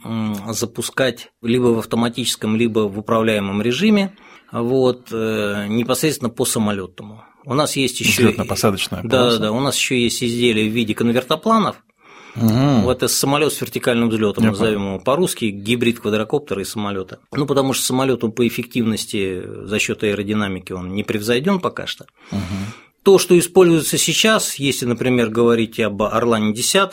запускать 0.48 1.32
либо 1.42 1.66
в 1.66 1.78
автоматическом, 1.80 2.54
либо 2.56 2.80
в 2.80 2.98
управляемом 2.98 3.60
режиме, 3.60 4.16
вот, 4.52 5.08
э, 5.10 5.66
непосредственно 5.68 6.30
по 6.30 6.44
самолетному. 6.44 7.24
У 7.44 7.54
нас 7.54 7.76
есть 7.76 8.00
еще. 8.00 8.32
посадочная 8.32 9.02
Да, 9.02 9.36
да, 9.36 9.52
у 9.52 9.60
нас 9.60 9.76
еще 9.76 10.00
есть 10.00 10.22
изделия 10.22 10.68
в 10.68 10.72
виде 10.72 10.94
конвертопланов. 10.94 11.76
Угу. 12.36 12.82
Вот 12.82 12.98
это 12.98 13.08
самолет 13.08 13.52
с 13.52 13.60
вертикальным 13.60 14.08
взлетом, 14.08 14.44
Я 14.44 14.50
назовем 14.50 14.86
его 14.86 14.98
по-русски, 14.98 15.46
гибрид 15.46 16.00
квадрокоптера 16.00 16.62
и 16.62 16.64
самолета. 16.64 17.18
Ну, 17.32 17.46
потому 17.46 17.72
что 17.72 17.84
самолет 17.84 18.20
по 18.34 18.46
эффективности 18.46 19.42
за 19.64 19.78
счет 19.78 20.02
аэродинамики 20.02 20.72
он 20.72 20.94
не 20.94 21.02
превзойден 21.02 21.60
пока 21.60 21.86
что. 21.86 22.06
Угу. 22.30 22.40
То, 23.02 23.18
что 23.18 23.38
используется 23.38 23.96
сейчас, 23.96 24.56
если, 24.56 24.84
например, 24.84 25.30
говорить 25.30 25.80
об 25.80 26.02
Орлане 26.02 26.52
10, 26.52 26.92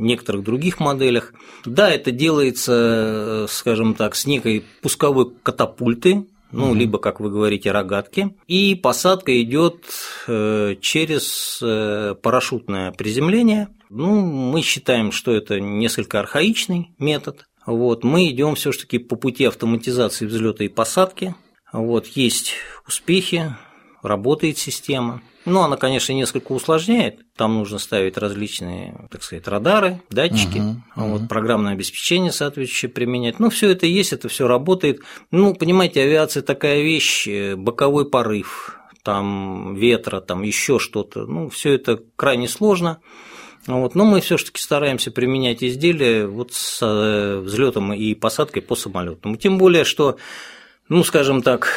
некоторых 0.00 0.42
других 0.42 0.80
моделях, 0.80 1.34
да, 1.66 1.90
это 1.90 2.12
делается, 2.12 3.46
скажем 3.50 3.94
так, 3.94 4.14
с 4.14 4.26
некой 4.26 4.64
пусковой 4.80 5.32
катапульты, 5.42 6.24
ну, 6.52 6.66
угу. 6.66 6.74
либо, 6.74 6.98
как 6.98 7.20
вы 7.20 7.30
говорите, 7.30 7.70
рогатки, 7.72 8.36
и 8.46 8.74
посадка 8.74 9.40
идет 9.42 9.84
э, 10.26 10.76
через 10.80 11.58
э, 11.62 12.14
парашютное 12.22 12.92
приземление. 12.92 13.68
Ну, 13.90 14.20
мы 14.20 14.62
считаем, 14.62 15.12
что 15.12 15.32
это 15.32 15.60
несколько 15.60 16.20
архаичный 16.20 16.94
метод. 16.98 17.46
Вот, 17.66 18.04
мы 18.04 18.28
идем 18.28 18.54
все-таки 18.54 18.98
по 18.98 19.16
пути 19.16 19.44
автоматизации 19.44 20.26
взлета 20.26 20.64
и 20.64 20.68
посадки. 20.68 21.34
Вот, 21.72 22.06
есть 22.08 22.54
успехи, 22.86 23.56
работает 24.02 24.58
система. 24.58 25.22
Ну, 25.44 25.60
она, 25.60 25.76
конечно, 25.76 26.12
несколько 26.12 26.52
усложняет. 26.52 27.20
Там 27.36 27.54
нужно 27.54 27.78
ставить 27.78 28.16
различные, 28.16 29.08
так 29.10 29.22
сказать, 29.22 29.46
радары, 29.46 30.00
датчики, 30.10 30.58
uh-huh. 30.58 30.76
вот 30.96 31.28
программное 31.28 31.74
обеспечение 31.74 32.32
соответствующее 32.32 32.90
применять. 32.90 33.38
Ну, 33.40 33.50
все 33.50 33.70
это 33.70 33.86
есть, 33.86 34.12
это 34.12 34.28
все 34.28 34.46
работает. 34.48 35.00
Ну, 35.30 35.54
понимаете, 35.54 36.02
авиация 36.02 36.42
такая 36.42 36.80
вещь, 36.80 37.28
э, 37.28 37.56
боковой 37.56 38.08
порыв, 38.08 38.78
там 39.02 39.74
ветра, 39.74 40.20
там 40.20 40.42
еще 40.42 40.78
что-то. 40.78 41.26
Ну, 41.26 41.50
все 41.50 41.74
это 41.74 42.00
крайне 42.16 42.48
сложно. 42.48 43.00
Вот, 43.66 43.94
но 43.94 44.04
мы 44.04 44.20
все-таки 44.20 44.60
стараемся 44.60 45.10
применять 45.10 45.62
изделия 45.62 46.26
вот 46.26 46.52
с 46.52 46.80
э, 46.82 47.38
взлетом 47.38 47.92
и 47.92 48.14
посадкой 48.14 48.62
по 48.62 48.76
самолетам. 48.76 49.36
Тем 49.36 49.56
более, 49.56 49.84
что, 49.84 50.16
ну, 50.88 51.02
скажем 51.02 51.42
так, 51.42 51.68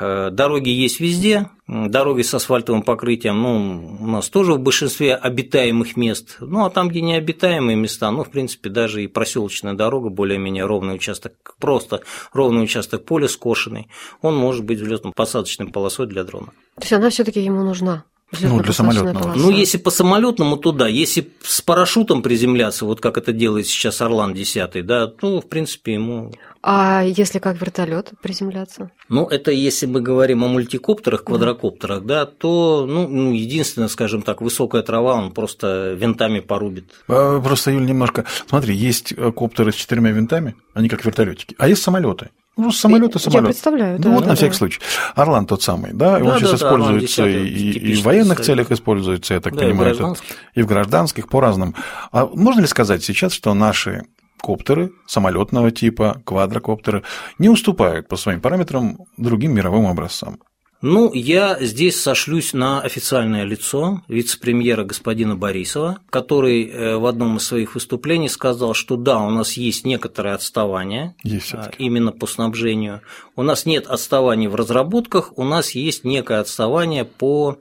дороги 0.00 0.70
есть 0.70 1.00
везде, 1.00 1.48
дороги 1.68 2.22
с 2.22 2.34
асфальтовым 2.34 2.82
покрытием, 2.82 3.40
ну, 3.40 3.98
у 4.00 4.06
нас 4.06 4.28
тоже 4.28 4.54
в 4.54 4.58
большинстве 4.58 5.14
обитаемых 5.14 5.96
мест, 5.96 6.38
ну, 6.40 6.64
а 6.64 6.70
там, 6.70 6.88
где 6.88 7.00
необитаемые 7.00 7.76
места, 7.76 8.10
ну, 8.10 8.24
в 8.24 8.30
принципе, 8.30 8.70
даже 8.70 9.04
и 9.04 9.06
проселочная 9.06 9.74
дорога, 9.74 10.08
более-менее 10.08 10.64
ровный 10.64 10.94
участок, 10.94 11.54
просто 11.58 12.00
ровный 12.32 12.64
участок 12.64 13.04
поля 13.04 13.28
скошенный, 13.28 13.88
он 14.22 14.36
может 14.36 14.64
быть 14.64 14.80
взлетно-посадочной 14.80 15.70
полосой 15.70 16.06
для 16.06 16.24
дрона. 16.24 16.52
То 16.76 16.82
есть 16.82 16.92
она 16.92 17.10
все-таки 17.10 17.40
ему 17.40 17.62
нужна? 17.62 18.04
Ну, 18.40 18.60
для 18.60 18.72
самолетного. 18.72 19.34
Ну, 19.34 19.50
если 19.50 19.78
по 19.78 19.90
самолетному, 19.90 20.56
то 20.56 20.72
да. 20.72 20.86
Если 20.86 21.32
с 21.42 21.60
парашютом 21.60 22.22
приземляться, 22.22 22.84
вот 22.84 23.00
как 23.00 23.18
это 23.18 23.32
делает 23.32 23.66
сейчас 23.66 24.00
Орлан 24.00 24.34
10, 24.34 24.86
да, 24.86 25.06
то, 25.08 25.40
в 25.40 25.48
принципе, 25.48 25.94
ему. 25.94 26.32
А 26.62 27.02
если 27.02 27.38
как 27.38 27.60
вертолет 27.60 28.12
приземляться? 28.22 28.90
Ну, 29.08 29.26
это 29.26 29.50
если 29.50 29.86
мы 29.86 30.00
говорим 30.00 30.44
о 30.44 30.48
мультикоптерах, 30.48 31.24
квадрокоптерах, 31.24 32.04
да, 32.04 32.26
то, 32.26 32.86
ну, 32.88 33.08
ну, 33.08 33.32
единственное, 33.32 33.88
скажем 33.88 34.22
так, 34.22 34.42
высокая 34.42 34.82
трава, 34.82 35.14
он 35.14 35.32
просто 35.32 35.94
винтами 35.94 36.40
порубит. 36.40 36.92
А, 37.08 37.40
просто, 37.40 37.72
Юль, 37.72 37.86
немножко. 37.86 38.26
Смотри, 38.46 38.76
есть 38.76 39.12
э, 39.16 39.32
коптеры 39.32 39.72
с 39.72 39.76
четырьмя 39.76 40.10
винтами, 40.10 40.54
они 40.74 40.88
как 40.88 41.04
вертолетики, 41.04 41.56
а 41.58 41.66
есть 41.66 41.82
самолеты. 41.82 42.30
Ну, 42.60 42.70
самолет 42.72 43.16
и 43.16 43.18
самолет. 43.18 43.42
Я 43.42 43.46
представляю, 43.46 43.98
да. 43.98 44.08
Ну, 44.08 44.14
вот 44.14 44.24
да, 44.24 44.30
на 44.30 44.34
всякий 44.36 44.52
да. 44.52 44.58
случай. 44.58 44.80
Орлан 45.14 45.46
тот 45.46 45.62
самый, 45.62 45.92
да, 45.92 46.18
да 46.18 46.24
он 46.24 46.30
да, 46.30 46.38
сейчас 46.38 46.50
да, 46.50 46.56
используется 46.56 47.22
Орлан 47.22 47.44
10, 47.44 47.56
и, 47.56 47.70
и 47.70 47.94
в 47.94 48.02
военных 48.04 48.38
стоит. 48.38 48.46
целях 48.46 48.72
используется, 48.72 49.34
я 49.34 49.40
так 49.40 49.54
да, 49.54 49.60
понимаю, 49.62 49.94
и 49.94 49.98
в, 49.98 50.16
и 50.54 50.62
в 50.62 50.66
гражданских 50.66 51.28
по-разному. 51.28 51.74
А 52.12 52.26
можно 52.26 52.60
ли 52.60 52.66
сказать 52.66 53.02
сейчас, 53.02 53.32
что 53.32 53.54
наши 53.54 54.04
коптеры 54.40 54.92
самолетного 55.06 55.70
типа, 55.70 56.22
квадрокоптеры 56.24 57.02
не 57.38 57.48
уступают 57.48 58.08
по 58.08 58.16
своим 58.16 58.40
параметрам 58.40 58.98
другим 59.16 59.54
мировым 59.54 59.86
образцам? 59.86 60.38
Ну, 60.82 61.12
я 61.12 61.58
здесь 61.60 62.00
сошлюсь 62.00 62.54
на 62.54 62.80
официальное 62.80 63.44
лицо 63.44 64.02
вице-премьера 64.08 64.84
господина 64.84 65.36
Борисова, 65.36 65.98
который 66.08 66.66
э, 66.66 66.96
в 66.96 67.04
одном 67.04 67.36
из 67.36 67.46
своих 67.46 67.74
выступлений 67.74 68.30
сказал, 68.30 68.72
что 68.72 68.96
да, 68.96 69.18
у 69.18 69.30
нас 69.30 69.54
есть 69.54 69.84
некоторое 69.84 70.34
отставание 70.34 71.14
есть 71.22 71.52
а, 71.52 71.70
именно 71.76 72.12
по 72.12 72.26
снабжению. 72.26 73.02
У 73.36 73.42
нас 73.42 73.66
нет 73.66 73.86
отставаний 73.88 74.46
в 74.46 74.54
разработках, 74.54 75.36
у 75.36 75.44
нас 75.44 75.72
есть 75.72 76.04
некое 76.04 76.40
отставание 76.40 77.04
по 77.04 77.58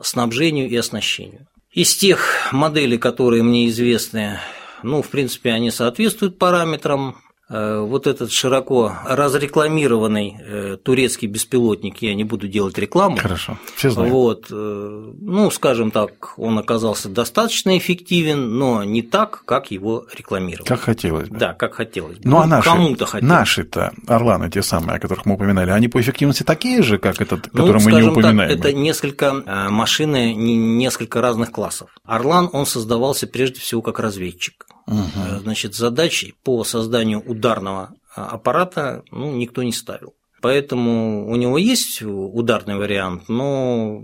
снабжению 0.00 0.70
и 0.70 0.76
оснащению. 0.76 1.46
Из 1.72 1.94
тех 1.94 2.48
моделей, 2.52 2.96
которые 2.96 3.42
мне 3.42 3.68
известны, 3.68 4.38
ну, 4.82 5.02
в 5.02 5.08
принципе, 5.08 5.50
они 5.50 5.70
соответствуют 5.70 6.38
параметрам 6.38 7.16
вот 7.52 8.06
этот 8.06 8.32
широко 8.32 8.96
разрекламированный 9.06 10.36
э, 10.40 10.76
турецкий 10.82 11.28
беспилотник, 11.28 12.00
я 12.00 12.14
не 12.14 12.24
буду 12.24 12.48
делать 12.48 12.78
рекламу. 12.78 13.18
Хорошо, 13.18 13.58
все 13.76 13.90
знают. 13.90 14.12
Вот, 14.12 14.46
э, 14.50 15.12
ну, 15.20 15.50
скажем 15.50 15.90
так, 15.90 16.34
он 16.38 16.58
оказался 16.58 17.08
достаточно 17.08 17.76
эффективен, 17.76 18.58
но 18.58 18.84
не 18.84 19.02
так, 19.02 19.44
как 19.44 19.70
его 19.70 20.06
рекламировали. 20.14 20.66
Как 20.66 20.80
хотелось 20.80 21.28
бы. 21.28 21.38
Да, 21.38 21.52
как 21.52 21.74
хотелось 21.74 22.18
бы. 22.18 22.28
Ну, 22.28 22.38
а 22.38 22.46
наши, 22.46 22.68
кому-то 22.68 23.06
хотелось. 23.06 23.30
Наши-то 23.30 23.92
Орланы, 24.06 24.50
те 24.50 24.62
самые, 24.62 24.96
о 24.96 25.00
которых 25.00 25.26
мы 25.26 25.34
упоминали, 25.34 25.70
они 25.70 25.88
по 25.88 26.00
эффективности 26.00 26.42
такие 26.42 26.82
же, 26.82 26.98
как 26.98 27.20
этот, 27.20 27.52
ну, 27.52 27.66
который 27.66 27.82
мы 27.82 27.92
не 27.92 28.08
упоминаем? 28.08 28.50
Так, 28.50 28.58
это 28.58 28.72
несколько 28.72 29.32
машины, 29.70 30.34
несколько 30.34 31.20
разных 31.20 31.50
классов. 31.50 31.90
Орлан, 32.04 32.48
он 32.52 32.66
создавался 32.66 33.26
прежде 33.26 33.60
всего 33.60 33.82
как 33.82 33.98
разведчик. 33.98 34.66
Угу. 34.86 35.40
Значит, 35.42 35.74
задачи 35.74 36.34
по 36.42 36.64
созданию 36.64 37.20
ударного 37.20 37.94
а, 38.14 38.26
аппарата 38.26 39.02
ну, 39.10 39.34
никто 39.34 39.62
не 39.62 39.72
ставил. 39.72 40.14
Поэтому 40.42 41.30
у 41.30 41.36
него 41.36 41.56
есть 41.56 42.02
ударный 42.02 42.76
вариант, 42.76 43.28
но 43.28 44.02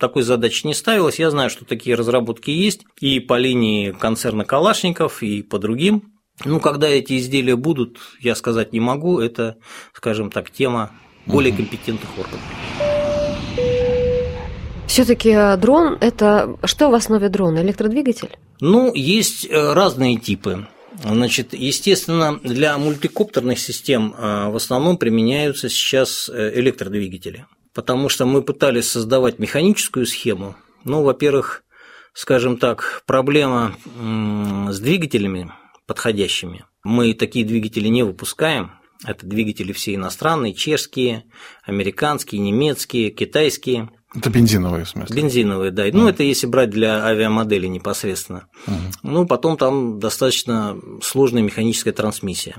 такой 0.00 0.24
задачи 0.24 0.66
не 0.66 0.74
ставилось. 0.74 1.20
Я 1.20 1.30
знаю, 1.30 1.48
что 1.48 1.64
такие 1.64 1.94
разработки 1.94 2.50
есть 2.50 2.84
и 3.00 3.20
по 3.20 3.38
линии 3.38 3.92
концерна 3.92 4.44
Калашников, 4.44 5.22
и 5.22 5.42
по 5.42 5.60
другим. 5.60 6.12
Ну, 6.44 6.58
когда 6.58 6.88
эти 6.88 7.16
изделия 7.16 7.54
будут, 7.54 7.98
я 8.20 8.34
сказать 8.34 8.72
не 8.72 8.80
могу. 8.80 9.20
Это, 9.20 9.58
скажем 9.94 10.30
так, 10.30 10.50
тема 10.50 10.90
более 11.24 11.52
компетентных 11.52 12.10
органов. 12.18 12.42
Все-таки 14.96 15.28
э, 15.28 15.58
дрон 15.58 15.98
это 16.00 16.56
что 16.64 16.88
в 16.88 16.94
основе 16.94 17.28
дрона? 17.28 17.58
Электродвигатель? 17.58 18.30
Ну, 18.60 18.94
есть 18.94 19.44
э, 19.44 19.74
разные 19.74 20.16
типы. 20.16 20.68
Значит, 21.04 21.52
естественно, 21.52 22.40
для 22.42 22.78
мультикоптерных 22.78 23.58
систем 23.58 24.14
э, 24.16 24.48
в 24.48 24.56
основном 24.56 24.96
применяются 24.96 25.68
сейчас 25.68 26.30
электродвигатели, 26.30 27.44
потому 27.74 28.08
что 28.08 28.24
мы 28.24 28.40
пытались 28.40 28.88
создавать 28.88 29.38
механическую 29.38 30.06
схему. 30.06 30.56
Ну, 30.84 31.02
во-первых, 31.02 31.64
скажем 32.14 32.56
так, 32.56 33.02
проблема 33.04 33.76
с 34.70 34.80
двигателями 34.80 35.52
подходящими. 35.86 36.64
Мы 36.84 37.12
такие 37.12 37.44
двигатели 37.44 37.88
не 37.88 38.02
выпускаем. 38.02 38.70
Это 39.04 39.26
двигатели 39.26 39.74
все 39.74 39.94
иностранные, 39.94 40.54
чешские, 40.54 41.24
американские, 41.64 42.40
немецкие, 42.40 43.10
китайские. 43.10 43.90
Это 44.16 44.30
бензиновые, 44.30 44.84
в 44.84 44.88
смысле? 44.88 45.14
Бензиновые, 45.14 45.70
да. 45.70 45.84
Ну, 45.92 46.08
это 46.08 46.22
если 46.22 46.46
брать 46.46 46.70
для 46.70 47.04
авиамодели 47.04 47.66
непосредственно. 47.66 48.46
Ну, 49.02 49.26
потом 49.26 49.56
там 49.56 50.00
достаточно 50.00 50.76
сложная 51.02 51.42
механическая 51.42 51.92
трансмиссия. 51.92 52.56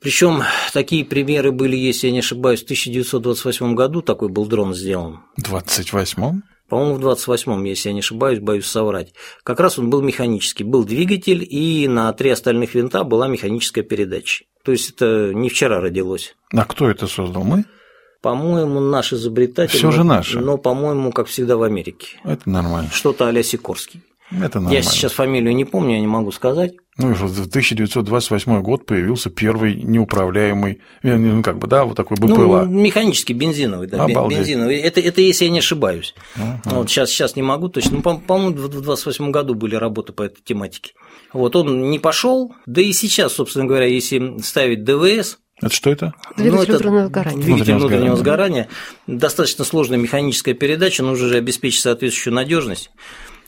Причем 0.00 0.42
такие 0.72 1.04
примеры 1.04 1.52
были, 1.52 1.76
если 1.76 2.06
я 2.06 2.12
не 2.12 2.20
ошибаюсь, 2.20 2.60
в 2.60 2.64
1928 2.64 3.74
году 3.74 4.00
такой 4.00 4.28
был 4.28 4.46
дрон 4.46 4.74
сделан. 4.74 5.20
В 5.36 5.42
28-м? 5.42 6.42
По-моему, 6.70 6.94
в 6.94 7.04
28-м, 7.04 7.64
если 7.64 7.88
я 7.88 7.92
не 7.92 7.98
ошибаюсь, 7.98 8.38
боюсь 8.38 8.64
соврать. 8.64 9.12
Как 9.42 9.58
раз 9.58 9.78
он 9.78 9.90
был 9.90 10.02
механический. 10.02 10.62
Был 10.62 10.84
двигатель, 10.84 11.44
и 11.46 11.88
на 11.88 12.12
три 12.12 12.30
остальных 12.30 12.74
винта 12.74 13.02
была 13.02 13.26
механическая 13.26 13.82
передача. 13.82 14.44
То 14.64 14.72
есть 14.72 14.90
это 14.90 15.32
не 15.34 15.48
вчера 15.48 15.80
родилось. 15.80 16.36
А 16.52 16.64
кто 16.64 16.88
это 16.88 17.08
создал? 17.08 17.42
Мы? 17.42 17.64
По-моему, 18.20 18.80
наш 18.80 19.12
изобретатель. 19.12 19.78
Все 19.78 19.90
же 19.90 20.04
наше. 20.04 20.40
Но, 20.40 20.58
по-моему, 20.58 21.10
как 21.10 21.26
всегда 21.26 21.56
в 21.56 21.62
Америке. 21.62 22.18
Это 22.24 22.48
нормально. 22.48 22.90
Что-то 22.92 23.28
а 23.28 23.42
Сикорский. 23.42 24.02
Это 24.30 24.60
нормально. 24.60 24.76
Я 24.76 24.82
сейчас 24.82 25.12
фамилию 25.12 25.54
не 25.54 25.64
помню, 25.64 25.94
я 25.94 26.00
не 26.00 26.06
могу 26.06 26.30
сказать. 26.30 26.74
Ну, 26.98 27.14
в 27.14 27.22
1928 27.22 28.62
год 28.62 28.84
появился 28.84 29.30
первый 29.30 29.74
неуправляемый, 29.74 30.80
э, 31.02 31.16
ну, 31.16 31.42
как 31.42 31.58
бы, 31.58 31.66
да, 31.66 31.84
вот 31.84 31.96
такой 31.96 32.18
БПЛА. 32.18 32.66
Ну, 32.66 32.80
механический, 32.80 33.32
бензиновый, 33.32 33.88
да, 33.88 34.04
Обалдеть. 34.04 34.38
бензиновый. 34.38 34.76
Это, 34.76 35.00
это 35.00 35.22
если 35.22 35.46
я 35.46 35.50
не 35.50 35.60
ошибаюсь. 35.60 36.14
Ага. 36.36 36.60
Вот 36.64 36.90
сейчас, 36.90 37.10
сейчас 37.10 37.36
не 37.36 37.42
могу 37.42 37.68
точно. 37.68 38.02
Ну, 38.04 38.20
по-моему, 38.20 38.54
в 38.54 38.82
28 38.82 39.30
году 39.30 39.54
были 39.54 39.76
работы 39.76 40.12
по 40.12 40.22
этой 40.22 40.42
тематике. 40.42 40.92
Вот 41.32 41.56
он 41.56 41.90
не 41.90 41.98
пошел, 41.98 42.52
да 42.66 42.82
и 42.82 42.92
сейчас, 42.92 43.32
собственно 43.32 43.64
говоря, 43.64 43.86
если 43.86 44.38
ставить 44.42 44.84
ДВС, 44.84 45.38
это 45.60 45.74
что 45.74 45.90
это? 45.90 46.14
Двигатель 46.36 46.56
ну, 46.56 46.62
это 46.62 46.72
внутреннего 46.72 47.06
сгорания. 47.06 47.42
Двигатель 47.42 47.74
Внутреннего 47.74 48.16
сгорания. 48.16 48.16
сгорания. 48.16 48.68
Достаточно 49.06 49.64
сложная 49.64 49.98
механическая 49.98 50.54
передача, 50.54 51.02
нужно 51.02 51.28
же 51.28 51.36
обеспечить 51.36 51.80
соответствующую 51.80 52.34
надежность. 52.34 52.90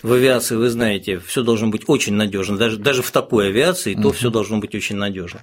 В 0.02 0.12
авиации, 0.12 0.56
вы 0.56 0.68
знаете, 0.68 1.20
все 1.24 1.42
должно 1.44 1.68
быть 1.68 1.82
очень 1.86 2.14
надежно. 2.14 2.56
Даже, 2.56 2.76
даже 2.76 3.02
в 3.02 3.10
такой 3.12 3.48
авиации, 3.48 3.94
то 3.94 4.10
все 4.12 4.30
должно 4.30 4.58
быть 4.58 4.74
очень 4.74 4.96
надежно. 4.96 5.40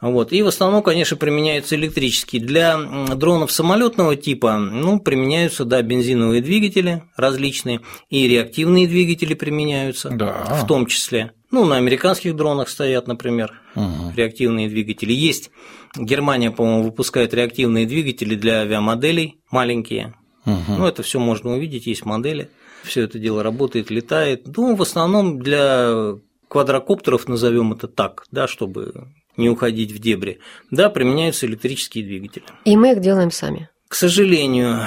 Вот. 0.00 0.32
И 0.32 0.42
в 0.42 0.46
основном, 0.46 0.82
конечно, 0.82 1.16
применяются 1.16 1.74
электрические. 1.74 2.40
Для 2.40 2.78
дронов 3.16 3.50
самолетного 3.50 4.14
типа 4.14 4.56
ну, 4.58 5.00
применяются 5.00 5.64
да, 5.64 5.82
бензиновые 5.82 6.40
двигатели 6.42 7.02
различные, 7.16 7.80
и 8.08 8.28
реактивные 8.28 8.86
двигатели 8.86 9.34
применяются, 9.34 10.10
Да. 10.10 10.60
в 10.62 10.66
том 10.66 10.86
числе. 10.86 11.32
Ну, 11.50 11.64
на 11.64 11.76
американских 11.78 12.36
дронах 12.36 12.68
стоят, 12.68 13.08
например, 13.08 13.58
Мгм. 13.74 14.12
реактивные 14.14 14.68
двигатели. 14.68 15.12
Есть 15.12 15.50
Германия, 15.96 16.50
по-моему, 16.50 16.82
выпускает 16.82 17.34
реактивные 17.34 17.86
двигатели 17.86 18.34
для 18.34 18.60
авиамоделей 18.60 19.38
маленькие. 19.50 20.14
Мгм. 20.44 20.78
Ну, 20.78 20.86
это 20.86 21.02
все 21.02 21.18
можно 21.18 21.52
увидеть, 21.52 21.86
есть 21.86 22.04
модели. 22.04 22.50
Все 22.82 23.02
это 23.02 23.18
дело 23.18 23.42
работает, 23.42 23.90
летает. 23.90 24.46
Ну, 24.56 24.76
в 24.76 24.82
основном 24.82 25.40
для 25.40 26.14
квадрокоптеров, 26.48 27.28
назовем 27.28 27.72
это 27.72 27.88
так, 27.88 28.24
да, 28.30 28.48
чтобы 28.48 29.08
не 29.36 29.48
уходить 29.48 29.92
в 29.92 29.98
дебри, 29.98 30.40
да, 30.70 30.90
применяются 30.90 31.46
электрические 31.46 32.04
двигатели. 32.04 32.44
И 32.64 32.76
мы 32.76 32.92
их 32.92 33.00
делаем 33.00 33.30
сами. 33.30 33.68
К 33.88 33.94
сожалению, 33.94 34.86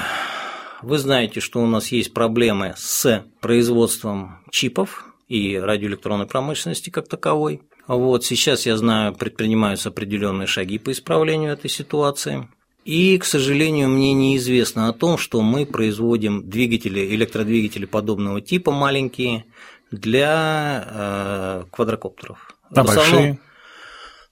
вы 0.81 0.97
знаете, 0.97 1.39
что 1.39 1.61
у 1.61 1.67
нас 1.67 1.87
есть 1.89 2.13
проблемы 2.13 2.73
с 2.77 3.23
производством 3.39 4.43
чипов 4.51 5.05
и 5.27 5.57
радиоэлектронной 5.57 6.27
промышленности 6.27 6.89
как 6.89 7.07
таковой. 7.07 7.61
Вот 7.87 8.23
сейчас, 8.23 8.65
я 8.65 8.77
знаю, 8.77 9.13
предпринимаются 9.13 9.89
определенные 9.89 10.47
шаги 10.47 10.77
по 10.77 10.91
исправлению 10.91 11.53
этой 11.53 11.69
ситуации. 11.69 12.47
И, 12.85 13.17
к 13.17 13.25
сожалению, 13.25 13.89
мне 13.89 14.13
неизвестно 14.13 14.87
о 14.89 14.93
том, 14.93 15.17
что 15.17 15.41
мы 15.41 15.65
производим 15.65 16.49
двигатели, 16.49 17.13
электродвигатели 17.15 17.85
подобного 17.85 18.41
типа 18.41 18.71
маленькие 18.71 19.45
для 19.91 20.85
э, 20.87 21.63
квадрокоптеров. 21.69 22.57
А 22.73 22.83
большие? 22.83 23.39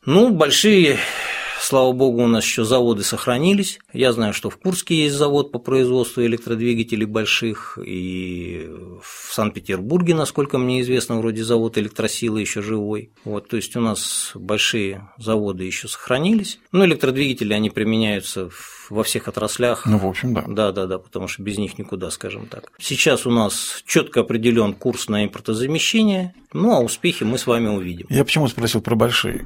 ну, 0.05 0.31
большие, 0.31 0.97
слава 1.69 1.91
богу, 1.91 2.23
у 2.23 2.27
нас 2.27 2.43
еще 2.43 2.65
заводы 2.65 3.03
сохранились. 3.03 3.79
Я 3.93 4.11
знаю, 4.11 4.33
что 4.33 4.49
в 4.49 4.57
Курске 4.57 4.95
есть 5.03 5.15
завод 5.15 5.51
по 5.51 5.59
производству 5.59 6.23
электродвигателей 6.23 7.05
больших, 7.05 7.77
и 7.85 8.67
в 9.03 9.33
Санкт-Петербурге, 9.33 10.15
насколько 10.15 10.57
мне 10.57 10.81
известно, 10.81 11.19
вроде 11.19 11.43
завод 11.43 11.77
электросилы 11.77 12.41
еще 12.41 12.63
живой. 12.63 13.11
Вот, 13.23 13.49
то 13.49 13.55
есть 13.55 13.75
у 13.75 13.81
нас 13.81 14.31
большие 14.33 15.09
заводы 15.17 15.63
еще 15.63 15.87
сохранились. 15.87 16.59
Ну, 16.71 16.85
электродвигатели, 16.85 17.53
они 17.53 17.69
применяются 17.69 18.49
во 18.89 19.03
всех 19.03 19.27
отраслях. 19.27 19.85
Ну, 19.85 19.99
в 19.99 20.07
общем, 20.07 20.33
да. 20.33 20.45
Да, 20.47 20.71
да, 20.71 20.87
да, 20.87 20.97
потому 20.97 21.27
что 21.27 21.43
без 21.43 21.59
них 21.59 21.77
никуда, 21.77 22.09
скажем 22.09 22.47
так. 22.47 22.71
Сейчас 22.79 23.27
у 23.27 23.31
нас 23.31 23.83
четко 23.85 24.21
определен 24.21 24.73
курс 24.73 25.07
на 25.07 25.23
импортозамещение, 25.23 26.33
ну 26.51 26.71
а 26.71 26.79
успехи 26.79 27.23
мы 27.23 27.37
с 27.37 27.45
вами 27.45 27.67
увидим. 27.67 28.07
Я 28.09 28.25
почему 28.25 28.47
спросил 28.47 28.81
про 28.81 28.95
большие? 28.95 29.45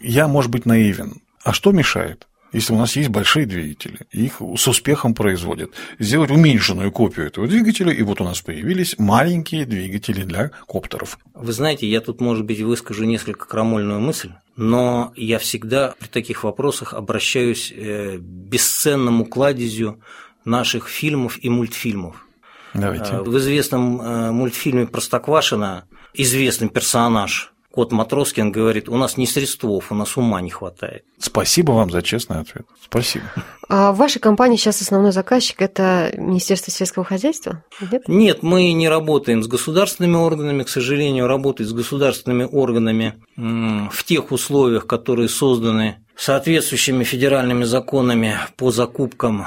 Я, 0.00 0.28
может 0.28 0.52
быть, 0.52 0.66
наивен. 0.66 1.20
А 1.44 1.52
что 1.52 1.72
мешает? 1.72 2.26
Если 2.52 2.72
у 2.72 2.78
нас 2.78 2.94
есть 2.94 3.08
большие 3.08 3.46
двигатели, 3.46 3.98
их 4.12 4.40
с 4.56 4.68
успехом 4.68 5.12
производят, 5.12 5.72
сделать 5.98 6.30
уменьшенную 6.30 6.92
копию 6.92 7.26
этого 7.26 7.48
двигателя, 7.48 7.92
и 7.92 8.02
вот 8.02 8.20
у 8.20 8.24
нас 8.24 8.42
появились 8.42 8.94
маленькие 8.96 9.66
двигатели 9.66 10.22
для 10.22 10.50
коптеров. 10.66 11.18
Вы 11.34 11.52
знаете, 11.52 11.88
я 11.88 12.00
тут, 12.00 12.20
может 12.20 12.44
быть, 12.44 12.60
выскажу 12.60 13.04
несколько 13.04 13.46
крамольную 13.46 13.98
мысль, 13.98 14.30
но 14.56 15.12
я 15.16 15.40
всегда 15.40 15.94
при 15.98 16.06
таких 16.06 16.44
вопросах 16.44 16.94
обращаюсь 16.94 17.72
э, 17.74 18.18
к 18.18 18.20
бесценному 18.20 19.26
кладезю 19.26 20.00
наших 20.44 20.88
фильмов 20.88 21.38
и 21.42 21.48
мультфильмов. 21.48 22.24
Давайте. 22.72 23.14
Э, 23.14 23.22
В 23.22 23.36
известном 23.38 24.00
э, 24.00 24.30
мультфильме 24.30 24.86
Простоквашина 24.86 25.88
известный 26.14 26.68
персонаж 26.68 27.53
Кот 27.74 27.90
Матроскин 27.90 28.52
говорит, 28.52 28.88
у 28.88 28.96
нас 28.96 29.16
не 29.16 29.26
средств, 29.26 29.64
у 29.64 29.82
нас 29.96 30.16
ума 30.16 30.40
не 30.40 30.50
хватает. 30.50 31.02
Спасибо 31.18 31.72
вам 31.72 31.90
за 31.90 32.02
честный 32.02 32.38
ответ. 32.38 32.66
Спасибо. 32.80 33.24
А 33.68 33.90
в 33.90 33.96
вашей 33.96 34.20
компании 34.20 34.56
сейчас 34.56 34.80
основной 34.80 35.10
заказчик– 35.10 35.56
это 35.60 36.14
Министерство 36.16 36.70
сельского 36.70 37.04
хозяйства? 37.04 37.64
Нет? 37.90 38.06
Нет, 38.06 38.42
мы 38.44 38.72
не 38.74 38.88
работаем 38.88 39.42
с 39.42 39.48
государственными 39.48 40.14
органами, 40.14 40.62
к 40.62 40.68
сожалению, 40.68 41.26
работать 41.26 41.66
с 41.66 41.72
государственными 41.72 42.44
органами 42.44 43.20
в 43.36 44.04
тех 44.04 44.30
условиях, 44.30 44.86
которые 44.86 45.28
созданы 45.28 45.96
соответствующими 46.14 47.02
федеральными 47.02 47.64
законами 47.64 48.36
по 48.56 48.70
закупкам, 48.70 49.46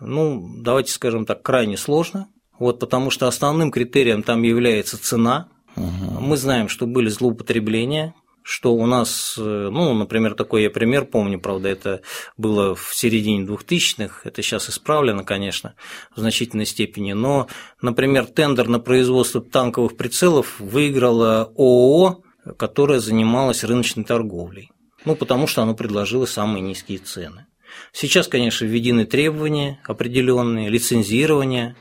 ну, 0.00 0.44
давайте 0.58 0.90
скажем 0.90 1.24
так, 1.24 1.40
крайне 1.42 1.76
сложно. 1.76 2.26
Вот, 2.58 2.80
потому 2.80 3.10
что 3.10 3.28
основным 3.28 3.70
критерием 3.70 4.24
там 4.24 4.42
является 4.42 5.00
цена. 5.00 5.50
Мы 5.76 6.36
знаем, 6.36 6.68
что 6.68 6.86
были 6.86 7.08
злоупотребления, 7.08 8.14
что 8.44 8.74
у 8.74 8.86
нас, 8.86 9.36
э, 9.38 9.68
ну, 9.72 9.94
например, 9.94 10.34
такой 10.34 10.64
я 10.64 10.70
пример 10.70 11.06
помню, 11.06 11.40
правда, 11.40 11.70
это 11.70 12.02
было 12.36 12.74
в 12.74 12.94
середине 12.94 13.44
2000-х, 13.46 14.20
это 14.24 14.42
сейчас 14.42 14.68
исправлено, 14.68 15.24
конечно, 15.24 15.74
в 16.14 16.20
значительной 16.20 16.66
степени, 16.66 17.14
но, 17.14 17.48
например, 17.80 18.26
тендер 18.26 18.68
на 18.68 18.80
производство 18.80 19.40
танковых 19.40 19.96
прицелов 19.96 20.60
выиграла 20.60 21.52
ООО, 21.56 22.22
которая 22.58 23.00
занималась 23.00 23.64
рыночной 23.64 24.04
торговлей, 24.04 24.70
ну, 25.06 25.16
потому 25.16 25.46
что 25.46 25.62
оно 25.62 25.74
предложило 25.74 26.26
самые 26.26 26.60
низкие 26.60 26.98
цены. 26.98 27.46
Сейчас, 27.92 28.28
конечно, 28.28 28.66
введены 28.66 29.06
требования 29.06 29.80
определенные, 29.84 30.68
лицензирование, 30.68 31.76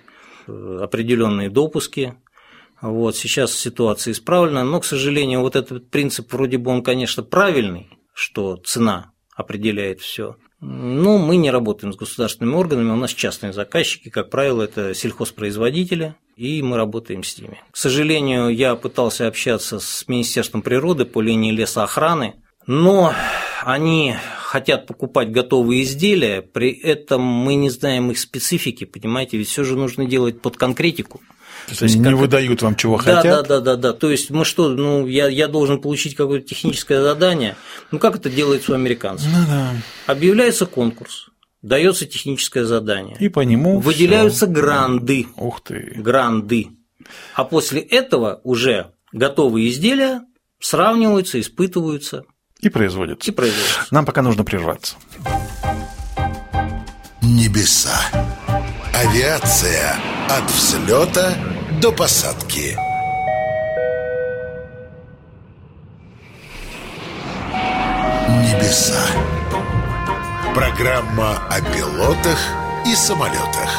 э, 0.47 0.79
определенные 0.82 1.49
допуски, 1.49 2.15
вот, 2.84 3.15
сейчас 3.15 3.54
ситуация 3.54 4.12
исправлена, 4.12 4.65
но, 4.65 4.82
к 4.82 4.86
сожалению, 4.86 5.39
вот 5.39 5.56
этот 5.56 5.89
принцип 5.89 6.34
вроде 6.34 6.58
бы 6.58 6.69
он, 6.69 6.84
конечно, 6.84 7.24
правильный, 7.24 7.88
что 8.13 8.58
цена 8.58 9.13
определяет 9.38 10.02
все. 10.02 10.36
Но 10.60 11.17
мы 11.17 11.38
не 11.38 11.50
работаем 11.50 11.93
с 11.93 11.96
государственными 11.96 12.56
органами, 12.56 12.91
у 12.91 12.98
нас 12.98 13.13
частные 13.13 13.54
заказчики, 13.54 14.10
как 14.10 14.30
правило, 14.30 14.63
это 14.63 14.93
сельхозпроизводители, 14.93 16.15
и 16.36 16.62
мы 16.62 16.76
работаем 16.76 17.24
с 17.24 17.38
ними. 17.38 17.62
К 17.72 17.78
сожалению, 17.78 18.50
я 18.50 18.76
пытался 18.76 19.28
общаться 19.28 19.80
с 19.80 20.06
Министерством 20.10 20.62
природы 20.62 21.06
по 21.06 21.22
линии 21.22 21.52
лесоохраны, 21.52 22.36
но 22.67 23.13
они 23.63 24.15
хотят 24.41 24.88
покупать 24.88 25.32
готовые 25.32 25.84
изделия, 25.84 26.41
при 26.41 26.72
этом 26.72 27.22
мы 27.22 27.56
не 27.56 27.69
знаем 27.69 28.12
их 28.12 28.19
специфики, 28.19 28.84
понимаете, 28.84 29.38
ведь 29.38 29.48
все 29.48 29.63
же 29.63 29.78
нужно 29.78 30.06
делать 30.06 30.41
под 30.41 30.58
конкретику. 30.58 31.22
То 31.65 31.71
есть 31.71 31.82
они 31.82 31.95
не 31.95 32.04
как- 32.12 32.13
выдают 32.19 32.62
вам, 32.62 32.76
чего 32.76 32.97
Да, 32.97 33.04
хотят. 33.17 33.23
да, 33.47 33.60
да, 33.60 33.60
да, 33.62 33.76
да. 33.78 33.93
То 33.93 34.12
есть 34.12 34.30
мы 34.30 34.43
что, 34.45 34.69
ну, 34.69 35.08
я, 35.08 35.28
я 35.28 35.47
должен 35.47 35.80
получить 35.82 36.15
какое-то 36.15 36.47
техническое 36.47 37.02
задание. 37.02 37.56
Ну, 37.91 37.99
как 37.99 38.15
это 38.15 38.30
делается 38.30 38.73
у 38.73 38.76
американцев? 38.76 39.28
Ну 39.32 39.45
да. 39.47 39.71
Объявляется 40.08 40.65
конкурс, 40.65 41.30
дается 41.62 42.06
техническое 42.06 42.65
задание, 42.65 43.15
И 43.19 43.30
по 43.30 43.39
нему 43.41 43.80
выделяются 43.80 44.45
всё. 44.45 44.54
гранды, 44.54 45.28
Ух 45.38 45.62
ты. 45.62 45.93
гранды. 45.95 46.69
А 47.36 47.43
после 47.45 47.82
этого 47.82 48.41
уже 48.43 48.91
готовые 49.12 49.69
изделия 49.69 50.21
сравниваются, 50.60 51.39
испытываются 51.39 52.23
И 52.62 52.69
производится. 52.69 53.30
и 53.30 53.34
производятся. 53.34 53.86
Нам 53.91 54.06
пока 54.06 54.21
нужно 54.21 54.43
прерваться. 54.43 54.95
Небеса. 57.21 57.99
Авиация 58.93 59.95
От 60.36 60.50
взлета 60.50 61.36
до 61.80 61.91
посадки. 61.91 62.76
Небеса. 68.41 69.00
Программа 70.56 71.38
о 71.50 71.62
пилотах 71.62 72.39
и 72.88 72.96
самолетах. 72.96 73.69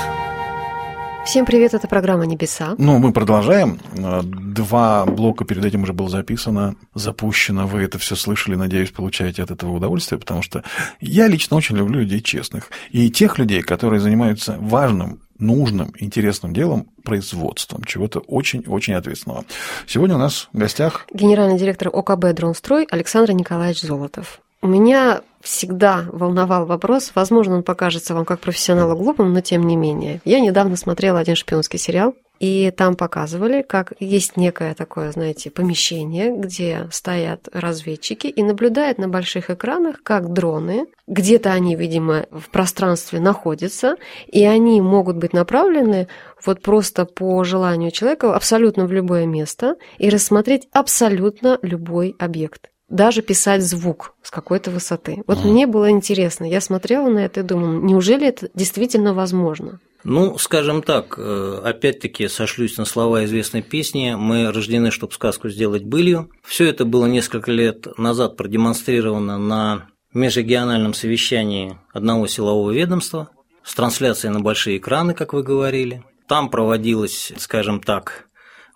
Всем 1.26 1.44
привет, 1.44 1.74
это 1.74 1.88
программа 1.88 2.24
«Небеса». 2.24 2.76
Ну, 2.78 2.98
мы 2.98 3.12
продолжаем. 3.12 3.80
Два 3.92 5.06
блока 5.06 5.44
перед 5.44 5.64
этим 5.64 5.82
уже 5.82 5.92
было 5.92 6.08
записано, 6.08 6.76
запущено. 6.94 7.66
Вы 7.66 7.82
это 7.82 7.98
все 7.98 8.14
слышали, 8.14 8.54
надеюсь, 8.54 8.92
получаете 8.92 9.42
от 9.42 9.50
этого 9.50 9.72
удовольствие, 9.72 10.20
потому 10.20 10.42
что 10.42 10.62
я 11.00 11.26
лично 11.26 11.56
очень 11.56 11.76
люблю 11.76 11.98
людей 11.98 12.20
честных. 12.20 12.70
И 12.90 13.10
тех 13.10 13.38
людей, 13.38 13.62
которые 13.62 13.98
занимаются 13.98 14.56
важным, 14.60 15.18
нужным, 15.38 15.92
интересным 15.98 16.52
делом, 16.52 16.88
производством 17.02 17.84
чего-то 17.84 18.20
очень-очень 18.20 18.94
ответственного. 18.94 19.44
Сегодня 19.86 20.16
у 20.16 20.18
нас 20.18 20.48
в 20.52 20.58
гостях... 20.58 21.06
Генеральный 21.12 21.58
директор 21.58 21.88
ОКБ 21.88 22.34
«Дронстрой» 22.34 22.86
Александр 22.90 23.32
Николаевич 23.32 23.82
Золотов. 23.82 24.40
У 24.62 24.66
меня 24.66 25.20
всегда 25.42 26.06
волновал 26.10 26.64
вопрос, 26.64 27.12
возможно, 27.14 27.56
он 27.56 27.62
покажется 27.62 28.14
вам 28.14 28.24
как 28.24 28.40
профессионалу 28.40 28.96
глупым, 28.96 29.34
но 29.34 29.42
тем 29.42 29.66
не 29.66 29.76
менее. 29.76 30.22
Я 30.24 30.40
недавно 30.40 30.76
смотрела 30.76 31.18
один 31.18 31.36
шпионский 31.36 31.78
сериал, 31.78 32.14
и 32.40 32.70
там 32.76 32.96
показывали, 32.96 33.62
как 33.62 33.92
есть 34.00 34.36
некое 34.36 34.74
такое, 34.74 35.12
знаете, 35.12 35.50
помещение, 35.50 36.36
где 36.36 36.88
стоят 36.90 37.48
разведчики 37.52 38.26
и 38.26 38.42
наблюдают 38.42 38.98
на 38.98 39.08
больших 39.08 39.50
экранах, 39.50 40.02
как 40.02 40.32
дроны, 40.32 40.86
где-то 41.06 41.52
они, 41.52 41.76
видимо, 41.76 42.26
в 42.30 42.50
пространстве 42.50 43.20
находятся, 43.20 43.96
и 44.26 44.44
они 44.44 44.80
могут 44.80 45.16
быть 45.16 45.32
направлены 45.32 46.08
вот 46.44 46.62
просто 46.62 47.04
по 47.04 47.44
желанию 47.44 47.90
человека 47.90 48.34
абсолютно 48.34 48.86
в 48.86 48.92
любое 48.92 49.26
место 49.26 49.76
и 49.98 50.10
рассмотреть 50.10 50.68
абсолютно 50.72 51.58
любой 51.62 52.16
объект 52.18 52.70
даже 52.90 53.22
писать 53.22 53.62
звук 53.62 54.14
с 54.22 54.30
какой-то 54.30 54.70
высоты. 54.70 55.24
Вот 55.26 55.38
mm. 55.38 55.48
мне 55.48 55.66
было 55.66 55.90
интересно, 55.90 56.44
я 56.44 56.60
смотрела 56.60 57.08
на 57.08 57.20
это 57.20 57.40
и 57.40 57.42
думала, 57.42 57.80
неужели 57.80 58.28
это 58.28 58.48
действительно 58.54 59.14
возможно? 59.14 59.80
Ну, 60.04 60.36
скажем 60.36 60.82
так, 60.82 61.14
э, 61.16 61.60
опять-таки 61.64 62.28
сошлюсь 62.28 62.76
на 62.76 62.84
слова 62.84 63.24
известной 63.24 63.62
песни 63.62 64.14
«Мы 64.14 64.52
рождены, 64.52 64.90
чтобы 64.90 65.14
сказку 65.14 65.48
сделать 65.48 65.84
былью». 65.84 66.30
Все 66.42 66.68
это 66.68 66.84
было 66.84 67.06
несколько 67.06 67.50
лет 67.50 67.86
назад 67.96 68.36
продемонстрировано 68.36 69.38
на 69.38 69.88
межрегиональном 70.12 70.92
совещании 70.92 71.78
одного 71.92 72.26
силового 72.26 72.70
ведомства 72.70 73.30
с 73.62 73.74
трансляцией 73.74 74.34
на 74.34 74.40
большие 74.40 74.76
экраны, 74.76 75.14
как 75.14 75.32
вы 75.32 75.42
говорили. 75.42 76.04
Там 76.28 76.50
проводилось, 76.50 77.32
скажем 77.38 77.80
так, 77.80 78.26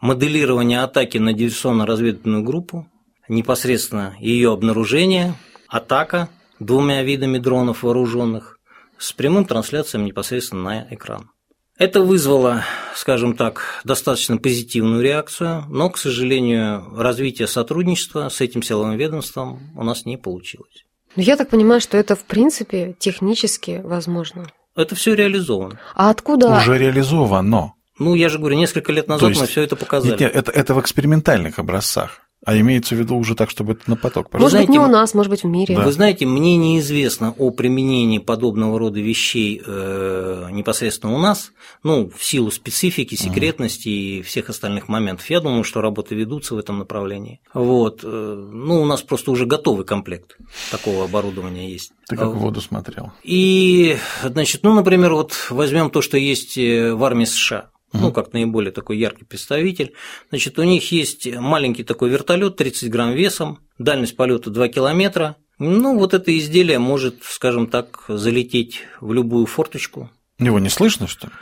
моделирование 0.00 0.80
атаки 0.80 1.18
на 1.18 1.34
диверсионно-разведывательную 1.34 2.42
группу, 2.42 2.88
непосредственно 3.28 4.16
ее 4.18 4.50
обнаружение, 4.50 5.34
атака 5.68 6.30
двумя 6.58 7.02
видами 7.02 7.36
дронов 7.36 7.82
вооруженных 7.82 8.57
с 8.98 9.12
прямым 9.12 9.44
трансляцией 9.44 10.04
непосредственно 10.04 10.62
на 10.62 10.86
экран. 10.90 11.30
Это 11.78 12.02
вызвало, 12.02 12.64
скажем 12.96 13.36
так, 13.36 13.80
достаточно 13.84 14.36
позитивную 14.36 15.00
реакцию, 15.00 15.64
но, 15.68 15.88
к 15.90 15.98
сожалению, 15.98 16.84
развитие 16.96 17.46
сотрудничества 17.46 18.28
с 18.28 18.40
этим 18.40 18.64
силовым 18.64 18.96
ведомством 18.96 19.60
у 19.76 19.84
нас 19.84 20.04
не 20.04 20.16
получилось. 20.16 20.84
Но 21.14 21.22
я 21.22 21.36
так 21.36 21.50
понимаю, 21.50 21.80
что 21.80 21.96
это 21.96 22.16
в 22.16 22.24
принципе 22.24 22.96
технически 22.98 23.80
возможно. 23.84 24.46
Это 24.74 24.96
все 24.96 25.14
реализовано. 25.14 25.78
А 25.94 26.10
откуда? 26.10 26.56
Уже 26.56 26.78
реализовано. 26.78 27.74
Ну, 27.98 28.14
я 28.14 28.28
же 28.28 28.38
говорю, 28.38 28.56
несколько 28.56 28.92
лет 28.92 29.08
назад 29.08 29.30
есть, 29.30 29.40
мы 29.40 29.46
все 29.46 29.62
это 29.62 29.76
показали. 29.76 30.12
Нет, 30.12 30.20
нет, 30.20 30.34
это, 30.34 30.52
это 30.52 30.74
в 30.74 30.80
экспериментальных 30.80 31.58
образцах. 31.58 32.20
А 32.48 32.58
имеется 32.58 32.94
в 32.94 32.98
виду 32.98 33.14
уже 33.14 33.34
так, 33.34 33.50
чтобы 33.50 33.74
это 33.74 33.82
на 33.90 33.96
поток 33.96 34.30
пошло? 34.30 34.44
Может 34.44 34.52
знаете, 34.52 34.68
быть, 34.68 34.80
не 34.80 34.82
у 34.82 34.88
нас, 34.88 35.12
может 35.12 35.28
быть, 35.28 35.42
в 35.42 35.46
мире. 35.46 35.76
Да. 35.76 35.82
Вы 35.82 35.92
знаете, 35.92 36.24
мне 36.24 36.56
неизвестно 36.56 37.34
о 37.36 37.50
применении 37.50 38.16
подобного 38.16 38.78
рода 38.78 38.98
вещей 39.00 39.60
э, 39.62 40.48
непосредственно 40.50 41.14
у 41.14 41.18
нас, 41.18 41.52
ну, 41.82 42.10
в 42.16 42.24
силу 42.24 42.50
специфики, 42.50 43.16
секретности 43.16 43.88
угу. 43.88 43.94
и 43.94 44.22
всех 44.22 44.48
остальных 44.48 44.88
моментов. 44.88 45.28
Я 45.28 45.40
думаю, 45.40 45.62
что 45.62 45.82
работы 45.82 46.14
ведутся 46.14 46.54
в 46.54 46.58
этом 46.58 46.78
направлении. 46.78 47.42
Вот. 47.52 48.00
Э, 48.02 48.48
ну, 48.50 48.80
у 48.80 48.86
нас 48.86 49.02
просто 49.02 49.30
уже 49.30 49.44
готовый 49.44 49.84
комплект 49.84 50.38
такого 50.70 51.04
оборудования 51.04 51.70
есть. 51.70 51.92
Ты 52.08 52.16
как 52.16 52.28
в 52.28 52.38
воду 52.38 52.62
смотрел. 52.62 53.12
И, 53.24 53.98
значит, 54.24 54.62
ну, 54.62 54.72
например, 54.72 55.12
вот 55.12 55.34
возьмем 55.50 55.90
то, 55.90 56.00
что 56.00 56.16
есть 56.16 56.56
э, 56.56 56.94
в 56.94 57.04
армии 57.04 57.26
США 57.26 57.68
ну, 57.92 58.12
как 58.12 58.32
наиболее 58.32 58.72
такой 58.72 58.98
яркий 58.98 59.24
представитель. 59.24 59.94
Значит, 60.30 60.58
у 60.58 60.62
них 60.62 60.92
есть 60.92 61.26
маленький 61.34 61.84
такой 61.84 62.10
вертолет, 62.10 62.56
30 62.56 62.90
грамм 62.90 63.12
весом, 63.12 63.60
дальность 63.78 64.16
полета 64.16 64.50
2 64.50 64.68
километра. 64.68 65.36
Ну, 65.58 65.98
вот 65.98 66.14
это 66.14 66.36
изделие 66.38 66.78
может, 66.78 67.16
скажем 67.22 67.66
так, 67.66 68.04
залететь 68.08 68.82
в 69.00 69.12
любую 69.12 69.46
форточку. 69.46 70.10
Его 70.38 70.58
не 70.58 70.68
слышно, 70.68 71.08
что 71.08 71.26
ли? 71.28 71.32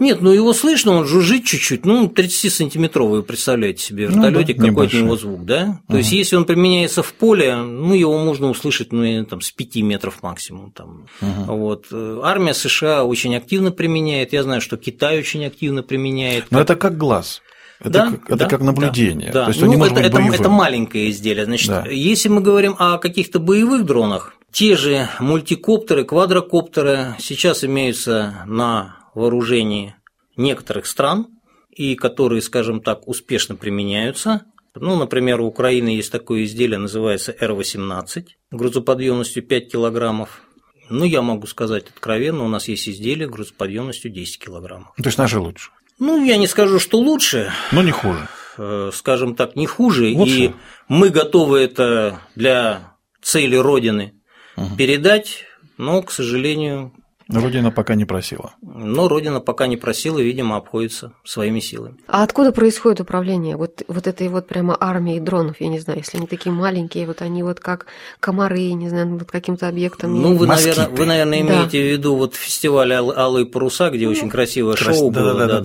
Нет, 0.00 0.22
ну 0.22 0.30
его 0.30 0.54
слышно, 0.54 0.92
он 0.92 1.06
жужжит 1.06 1.44
чуть-чуть, 1.44 1.84
ну, 1.84 2.06
30-сантиметровый, 2.06 3.22
представляете 3.22 3.82
себе, 3.84 4.06
вертолетик, 4.06 4.56
ну, 4.56 4.62
да, 4.64 4.68
какой 4.70 4.86
от 4.86 4.92
него 4.94 5.16
звук, 5.16 5.44
да? 5.44 5.80
То 5.86 5.92
угу. 5.92 5.96
есть, 5.98 6.12
если 6.12 6.36
он 6.36 6.46
применяется 6.46 7.02
в 7.02 7.12
поле, 7.12 7.54
ну, 7.54 7.92
его 7.92 8.18
можно 8.18 8.48
услышать, 8.48 8.92
ну, 8.92 9.24
там, 9.26 9.42
с 9.42 9.52
5 9.52 9.76
метров 9.76 10.22
максимум. 10.22 10.72
Там. 10.72 11.06
Угу. 11.20 11.54
Вот. 11.54 11.86
Армия 12.22 12.54
США 12.54 13.04
очень 13.04 13.36
активно 13.36 13.72
применяет, 13.72 14.32
я 14.32 14.42
знаю, 14.42 14.62
что 14.62 14.78
Китай 14.78 15.18
очень 15.18 15.44
активно 15.44 15.82
применяет. 15.82 16.46
Но 16.50 16.60
это 16.60 16.76
как 16.76 16.96
глаз. 16.96 17.42
Это, 17.80 17.90
да, 17.90 18.10
как, 18.10 18.24
это 18.24 18.36
да, 18.36 18.46
как 18.46 18.60
наблюдение. 18.60 19.30
Да, 19.32 19.44
То 19.44 19.50
есть 19.50 19.60
ну, 19.62 19.70
это, 19.70 19.78
быть 19.78 19.92
это, 19.92 20.18
это 20.18 20.48
маленькое 20.48 21.10
изделие. 21.10 21.44
Значит, 21.44 21.68
да. 21.68 21.84
если 21.88 22.28
мы 22.28 22.40
говорим 22.40 22.74
о 22.78 22.98
каких-то 22.98 23.38
боевых 23.38 23.84
дронах, 23.84 24.34
те 24.52 24.76
же 24.76 25.08
мультикоптеры, 25.18 26.04
квадрокоптеры 26.04 27.16
сейчас 27.18 27.64
имеются 27.64 28.44
на 28.46 28.99
вооружении 29.14 29.94
некоторых 30.36 30.86
стран, 30.86 31.28
и 31.70 31.94
которые, 31.94 32.42
скажем 32.42 32.80
так, 32.80 33.06
успешно 33.08 33.56
применяются. 33.56 34.46
Ну, 34.74 34.96
например, 34.96 35.40
у 35.40 35.46
Украины 35.46 35.88
есть 35.88 36.12
такое 36.12 36.44
изделие, 36.44 36.78
называется 36.78 37.34
Р-18, 37.38 38.26
грузоподъемностью 38.50 39.42
5 39.42 39.72
килограммов. 39.72 40.42
Ну, 40.88 41.04
я 41.04 41.22
могу 41.22 41.46
сказать 41.46 41.88
откровенно, 41.88 42.44
у 42.44 42.48
нас 42.48 42.68
есть 42.68 42.88
изделие 42.88 43.28
грузоподъемностью 43.28 44.10
10 44.10 44.38
килограммов. 44.44 44.94
То 44.96 45.06
есть 45.06 45.18
наши 45.18 45.38
лучше? 45.38 45.70
Ну, 45.98 46.24
я 46.24 46.36
не 46.36 46.46
скажу, 46.46 46.78
что 46.78 46.98
лучше. 46.98 47.52
Но 47.72 47.82
не 47.82 47.90
хуже. 47.90 48.28
Э, 48.58 48.90
скажем 48.92 49.34
так, 49.34 49.56
не 49.56 49.66
хуже. 49.66 50.12
Лучше. 50.14 50.32
И 50.32 50.54
мы 50.88 51.10
готовы 51.10 51.60
это 51.60 52.20
для 52.34 52.96
цели 53.22 53.56
Родины 53.56 54.14
угу. 54.56 54.76
передать, 54.76 55.44
но, 55.78 56.02
к 56.02 56.10
сожалению, 56.10 56.92
Родина 57.32 57.70
пока 57.70 57.94
не 57.94 58.04
просила. 58.04 58.52
Но 58.62 59.08
Родина 59.08 59.40
пока 59.40 59.66
не 59.66 59.76
просила, 59.76 60.18
видимо, 60.18 60.56
обходится 60.56 61.12
своими 61.24 61.60
силами. 61.60 61.96
А 62.06 62.22
откуда 62.22 62.52
происходит 62.52 63.00
управление 63.00 63.56
вот, 63.56 63.82
вот 63.88 64.06
этой 64.06 64.28
вот 64.28 64.46
прямо 64.48 64.76
армией 64.78 65.20
дронов, 65.20 65.60
я 65.60 65.68
не 65.68 65.78
знаю, 65.78 66.00
если 66.00 66.18
они 66.18 66.26
такие 66.26 66.52
маленькие, 66.52 67.06
вот 67.06 67.22
они 67.22 67.42
вот 67.42 67.60
как 67.60 67.86
комары, 68.18 68.72
не 68.72 68.88
знаю, 68.88 69.18
вот 69.18 69.30
каким-то 69.30 69.68
объектом. 69.68 70.20
Ну, 70.20 70.34
вы, 70.34 70.46
наверное, 70.46 70.88
вы, 70.88 71.06
наверное, 71.06 71.40
имеете 71.40 71.78
да. 71.78 71.84
в 71.84 71.90
виду 71.92 72.16
вот 72.16 72.34
фестиваль 72.34 72.92
«Алые 72.92 73.46
паруса», 73.46 73.90
где 73.90 74.06
ну, 74.06 74.12
очень 74.12 74.28
красивое 74.28 74.74
крас... 74.74 74.96
шоу 74.96 75.10
да, 75.10 75.20
было. 75.20 75.60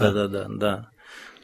Да, 0.50 0.90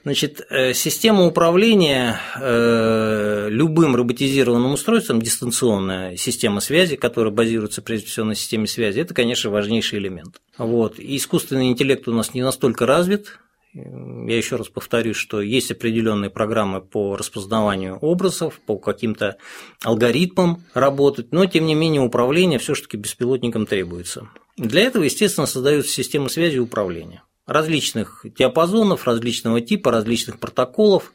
Значит, 0.04 0.46
э, 0.50 0.74
система 0.74 1.26
управления 1.26 2.20
э, 2.40 3.48
любым 3.50 3.96
роботизированным 3.96 4.74
устройством, 4.74 5.22
дистанционная 5.22 6.18
система 6.18 6.60
связи, 6.60 6.96
которая 6.96 7.32
базируется 7.32 7.84
прежде 7.84 8.08
всего 8.08 8.26
на 8.26 8.36
системе 8.36 8.66
связи, 8.66 9.00
это, 9.00 9.14
конечно, 9.14 9.52
важнейший 9.52 10.00
элемент. 10.00 10.42
Вот. 10.58 11.00
И 11.00 11.16
искусственный 11.18 11.70
интеллект 11.70 12.08
у 12.08 12.14
нас 12.14 12.34
не 12.34 12.42
настолько 12.42 12.88
развит, 12.88 13.40
я 13.74 14.36
еще 14.36 14.58
раз 14.58 14.68
повторюсь, 14.68 15.16
что 15.16 15.40
есть 15.40 15.72
определенные 15.72 16.30
программы 16.30 16.82
по 16.82 17.16
распознаванию 17.16 17.98
образов, 18.00 18.60
по 18.66 18.78
каким-то 18.78 19.38
алгоритмам 19.82 20.64
работать, 20.74 21.32
но 21.32 21.46
тем 21.46 21.66
не 21.66 21.76
менее 21.76 22.02
управление 22.02 22.60
все-таки 22.60 22.98
беспилотникам 22.98 23.66
требуется. 23.66 24.28
Для 24.58 24.82
этого, 24.82 25.04
естественно, 25.04 25.48
создаются 25.48 25.94
системы 25.94 26.30
связи 26.30 26.58
и 26.58 26.60
управления 26.60 27.24
различных 27.52 28.26
диапазонов, 28.38 29.06
различного 29.06 29.62
типа, 29.62 29.92
различных 29.92 30.40
протоколов. 30.40 31.14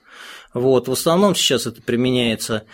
Вот. 0.54 0.88
В 0.88 0.92
основном 0.92 1.34
сейчас 1.34 1.66
это 1.66 1.82
применяется 1.82 2.64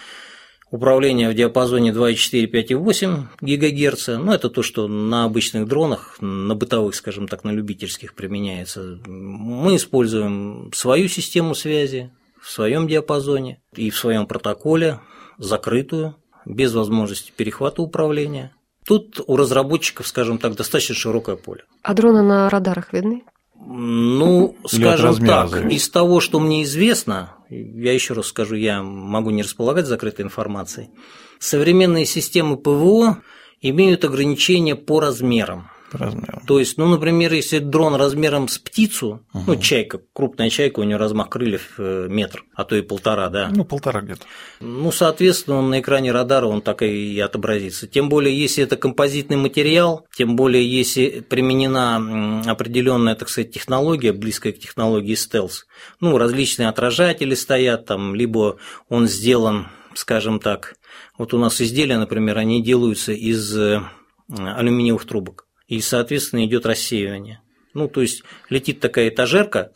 управление 0.71 1.29
в 1.29 1.35
диапазоне 1.35 1.93
2,4, 1.93 2.51
5,8 2.51 3.27
ГГц. 3.41 4.09
Ну, 4.19 4.33
это 4.33 4.49
то, 4.49 4.63
что 4.63 4.89
на 4.89 5.25
обычных 5.25 5.69
дронах, 5.69 6.17
на 6.21 6.55
бытовых, 6.55 6.95
скажем 6.95 7.29
так, 7.29 7.45
на 7.45 7.51
любительских 7.51 8.15
применяется. 8.15 8.99
Мы 9.07 9.77
используем 9.77 10.71
свою 10.75 11.09
систему 11.09 11.55
связи 11.55 12.11
в 12.41 12.51
своем 12.51 12.89
диапазоне 12.89 13.61
и 13.77 13.91
в 13.91 13.97
своем 13.97 14.27
протоколе, 14.27 15.01
закрытую, 15.39 16.17
без 16.45 16.75
возможности 16.75 17.33
перехвата 17.37 17.83
управления. 17.83 18.53
Тут 18.85 19.21
у 19.27 19.37
разработчиков, 19.37 20.09
скажем 20.09 20.39
так, 20.39 20.57
достаточно 20.57 20.95
широкое 20.95 21.37
поле. 21.37 21.65
А 21.83 21.95
дроны 21.95 22.23
на 22.23 22.51
радарах 22.51 22.93
видны? 22.93 23.23
Ну, 23.65 24.57
скажем 24.67 25.17
так, 25.25 25.49
зависит? 25.49 25.79
из 25.79 25.89
того, 25.89 26.21
что 26.21 26.41
мне 26.41 26.65
известно, 26.65 27.37
я 27.49 27.93
еще 27.93 28.15
раз 28.15 28.27
скажу, 28.27 28.57
я 28.57 28.83
могу 28.83 29.31
не 29.31 29.43
располагать 29.43 29.87
закрытой 29.87 30.23
информацией, 30.23 30.91
современные 31.39 32.05
системы 32.05 32.57
ПВО 32.57 33.23
имеют 33.61 34.05
ограничения 34.05 34.75
по 34.75 35.01
размерам. 35.01 35.71
По 35.93 35.99
размеру. 35.99 36.41
То 36.47 36.59
есть, 36.59 36.79
ну, 36.79 36.87
например, 36.87 37.35
если 37.35 37.59
дрон 37.59 37.95
размером 37.97 38.49
с 38.49 38.59
птицу, 38.59 39.27
ну, 39.35 39.57
чайка, 39.57 40.01
крупная 40.15 40.49
чайка, 40.49 40.81
у 40.81 40.85
нее 40.85 40.97
размах 40.97 41.29
крыльев 41.29 41.75
э, 41.77 42.07
метр, 42.09 42.45
а 42.55 42.65
то 42.65 42.75
и 42.77 42.81
полтора, 42.81 43.29
да. 43.29 43.51
Ну, 43.55 43.67
полтора 43.67 44.01
где-то. 44.01 44.23
Ну, 44.61 44.91
соответственно, 44.91 45.59
он 45.59 45.69
на 45.69 45.81
экране 45.81 46.11
радара 46.11 46.47
он 46.47 46.63
так 46.63 46.81
и 46.81 47.21
отобразится. 47.21 47.87
Тем 47.87 48.09
более, 48.09 48.35
если 48.35 48.65
это 48.65 48.77
композитный 48.77 49.37
материал, 49.37 50.07
тем 50.17 50.35
более, 50.35 50.67
если 50.67 51.21
применена 51.21 52.43
определенная, 52.47 53.15
так 53.15 53.29
сказать, 53.29 53.53
технология, 53.53 54.15
близкая 54.15 54.55
к 54.55 54.59
технологии 54.59 55.15
стелс. 55.15 55.67
Ну, 56.01 56.17
различные 56.17 56.71
отражатели 56.71 57.35
стоят 57.35 57.85
там, 57.85 58.15
либо 58.15 58.57
он 58.89 59.09
сделан, 59.09 59.69
скажем 59.93 60.41
так, 60.41 60.77
вот 61.19 61.35
у 61.35 61.39
нас 61.39 61.61
изделия, 61.61 61.99
например, 61.99 62.39
они 62.39 62.63
делаются 62.63 63.13
из 63.13 63.55
э, 63.59 63.83
алюминиевых 64.31 65.05
трубок 65.05 65.47
и, 65.69 65.81
соответственно, 65.81 66.45
идет 66.45 66.67
рассеивание. 66.67 67.41
Ну, 67.75 67.89
то 67.89 68.03
есть 68.03 68.23
летит 68.51 68.81
такая 68.81 69.09
этажерка 69.09 69.73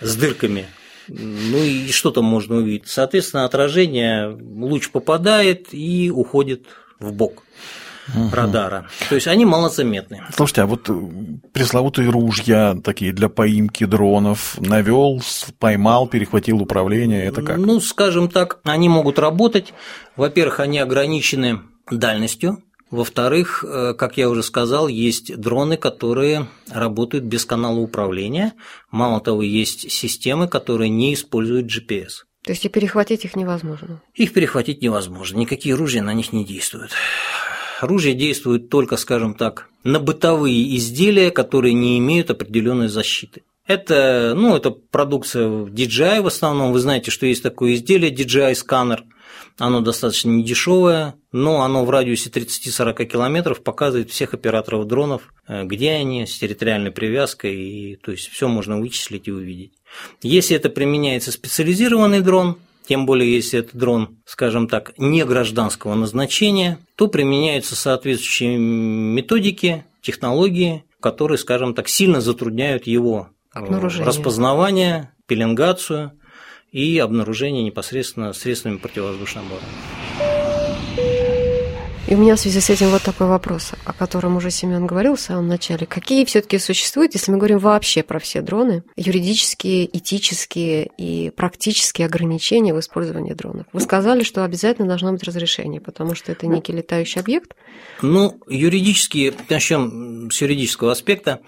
с 0.00 0.16
дырками, 0.16 0.66
ну 1.08 1.58
и 1.58 1.90
что 1.90 2.10
там 2.10 2.24
можно 2.24 2.56
увидеть? 2.56 2.88
Соответственно, 2.88 3.44
отражение, 3.44 4.28
луч 4.28 4.90
попадает 4.90 5.68
и 5.72 6.10
уходит 6.10 6.66
в 6.98 7.12
бок 7.12 7.42
радара. 8.32 8.86
То 9.08 9.14
есть 9.14 9.26
они 9.26 9.44
малозаметны. 9.44 10.22
Слушайте, 10.34 10.62
а 10.62 10.66
вот 10.66 10.88
э, 10.90 10.94
пресловутые 11.52 12.10
ружья 12.10 12.76
такие 12.82 13.12
для 13.12 13.28
поимки 13.28 13.84
дронов 13.84 14.60
навел, 14.60 15.22
поймал, 15.58 16.06
перехватил 16.06 16.60
управление, 16.60 17.24
это 17.24 17.42
как? 17.42 17.56
Ну, 17.56 17.80
скажем 17.80 18.28
так, 18.28 18.58
они 18.64 18.88
могут 18.88 19.18
работать. 19.18 19.72
Во-первых, 20.16 20.60
они 20.60 20.78
ограничены 20.78 21.60
дальностью. 21.90 22.62
Во-вторых, 22.94 23.64
э, 23.66 23.92
как 23.98 24.16
я 24.18 24.30
уже 24.30 24.44
сказал, 24.44 24.86
есть 24.86 25.36
дроны, 25.36 25.76
которые 25.76 26.46
работают 26.70 27.24
без 27.24 27.44
канала 27.44 27.80
управления. 27.80 28.52
Мало 28.92 29.20
того, 29.20 29.42
есть 29.42 29.90
системы, 29.90 30.46
которые 30.46 30.90
не 30.90 31.12
используют 31.12 31.66
GPS. 31.66 32.22
То 32.44 32.52
есть 32.52 32.64
и 32.64 32.68
перехватить 32.68 33.24
их 33.24 33.34
невозможно. 33.34 34.00
Их 34.14 34.32
перехватить 34.32 34.80
невозможно, 34.80 35.38
никакие 35.38 35.74
ружья 35.74 36.04
на 36.04 36.14
них 36.14 36.32
не 36.32 36.44
действуют. 36.44 36.92
Ружья 37.80 38.14
действуют 38.14 38.68
только, 38.68 38.96
скажем 38.96 39.34
так, 39.34 39.68
на 39.82 39.98
бытовые 39.98 40.76
изделия, 40.76 41.32
которые 41.32 41.72
не 41.72 41.98
имеют 41.98 42.30
определенной 42.30 42.86
защиты. 42.86 43.42
Это, 43.66 44.34
ну, 44.36 44.54
это 44.54 44.70
продукция 44.70 45.48
DJI 45.48 46.22
в 46.22 46.28
основном. 46.28 46.72
Вы 46.72 46.78
знаете, 46.78 47.10
что 47.10 47.26
есть 47.26 47.42
такое 47.42 47.74
изделие 47.74 48.14
DJI 48.14 48.54
сканер. 48.54 49.02
Оно 49.58 49.80
достаточно 49.80 50.30
недешевое, 50.30 51.14
но 51.30 51.62
оно 51.62 51.84
в 51.84 51.90
радиусе 51.90 52.28
30-40 52.28 53.04
километров 53.04 53.62
показывает 53.62 54.10
всех 54.10 54.34
операторов 54.34 54.86
дронов, 54.86 55.32
э, 55.46 55.64
где 55.64 55.92
они, 55.92 56.26
с 56.26 56.38
территориальной 56.38 56.90
привязкой, 56.90 57.54
и, 57.54 57.96
то 57.96 58.10
есть 58.10 58.28
все 58.28 58.48
можно 58.48 58.80
вычислить 58.80 59.28
и 59.28 59.32
увидеть. 59.32 59.72
Если 60.22 60.56
это 60.56 60.70
применяется 60.70 61.30
специализированный 61.30 62.20
дрон, 62.20 62.58
тем 62.88 63.06
более 63.06 63.32
если 63.32 63.60
это 63.60 63.78
дрон, 63.78 64.18
скажем 64.26 64.66
так, 64.66 64.92
не 64.98 65.24
гражданского 65.24 65.94
назначения, 65.94 66.78
то 66.96 67.06
применяются 67.06 67.76
соответствующие 67.76 68.58
методики, 68.58 69.84
технологии, 70.02 70.84
которые, 71.00 71.38
скажем 71.38 71.74
так, 71.74 71.88
сильно 71.88 72.20
затрудняют 72.20 72.88
его 72.88 73.28
э, 73.54 73.60
распознавание, 73.60 75.12
пеленгацию 75.26 76.12
и 76.74 76.98
обнаружение 76.98 77.62
непосредственно 77.62 78.32
средствами 78.32 78.78
противовоздушной 78.78 79.44
обороны. 79.44 79.66
И 82.06 82.14
у 82.14 82.18
меня 82.18 82.36
в 82.36 82.40
связи 82.40 82.60
с 82.60 82.68
этим 82.68 82.88
вот 82.90 83.02
такой 83.02 83.28
вопрос, 83.28 83.72
о 83.84 83.92
котором 83.94 84.36
уже 84.36 84.50
Семен 84.50 84.84
говорил 84.86 85.16
в 85.16 85.20
самом 85.20 85.48
начале. 85.48 85.86
Какие 85.86 86.26
все-таки 86.26 86.58
существуют, 86.58 87.14
если 87.14 87.30
мы 87.30 87.38
говорим 87.38 87.58
вообще 87.58 88.02
про 88.02 88.18
все 88.18 88.42
дроны, 88.42 88.82
юридические, 88.96 89.86
этические 89.96 90.90
и 90.98 91.30
практические 91.30 92.06
ограничения 92.06 92.74
в 92.74 92.80
использовании 92.80 93.32
дронов? 93.32 93.66
Вы 93.72 93.80
сказали, 93.80 94.22
что 94.22 94.44
обязательно 94.44 94.86
должно 94.86 95.12
быть 95.12 95.22
разрешение, 95.22 95.80
потому 95.80 96.14
что 96.14 96.32
это 96.32 96.46
некий 96.46 96.72
летающий 96.72 97.20
объект. 97.20 97.56
Ну, 98.02 98.38
юридически, 98.48 99.32
начнем 99.48 100.30
с 100.30 100.42
юридического 100.42 100.92
аспекта. 100.92 101.40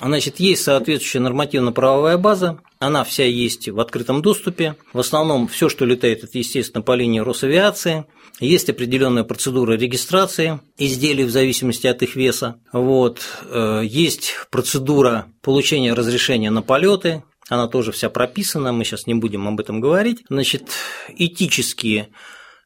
Значит, 0.00 0.40
есть 0.40 0.62
соответствующая 0.62 1.20
нормативно-правовая 1.20 2.18
база, 2.18 2.58
она 2.78 3.02
вся 3.04 3.24
есть 3.24 3.68
в 3.68 3.80
открытом 3.80 4.20
доступе. 4.20 4.76
В 4.92 4.98
основном 4.98 5.48
все, 5.48 5.70
что 5.70 5.86
летает, 5.86 6.22
это, 6.22 6.36
естественно, 6.36 6.82
по 6.82 6.94
линии 6.94 7.20
Росавиации. 7.20 8.04
Есть 8.38 8.68
определенная 8.68 9.24
процедура 9.24 9.72
регистрации 9.72 10.60
изделий 10.76 11.24
в 11.24 11.30
зависимости 11.30 11.86
от 11.86 12.02
их 12.02 12.16
веса. 12.16 12.60
Вот. 12.72 13.20
Э, 13.48 13.80
Есть 13.84 14.34
процедура 14.50 15.26
получения 15.40 15.94
разрешения 15.94 16.50
на 16.50 16.60
полеты, 16.60 17.22
она 17.48 17.68
тоже 17.68 17.92
вся 17.92 18.10
прописана, 18.10 18.72
мы 18.72 18.84
сейчас 18.84 19.06
не 19.06 19.14
будем 19.14 19.46
об 19.46 19.60
этом 19.60 19.80
говорить. 19.80 20.24
Значит, 20.28 20.68
этические, 21.16 22.08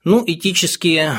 ну, 0.04 0.24
этические, 0.26 1.18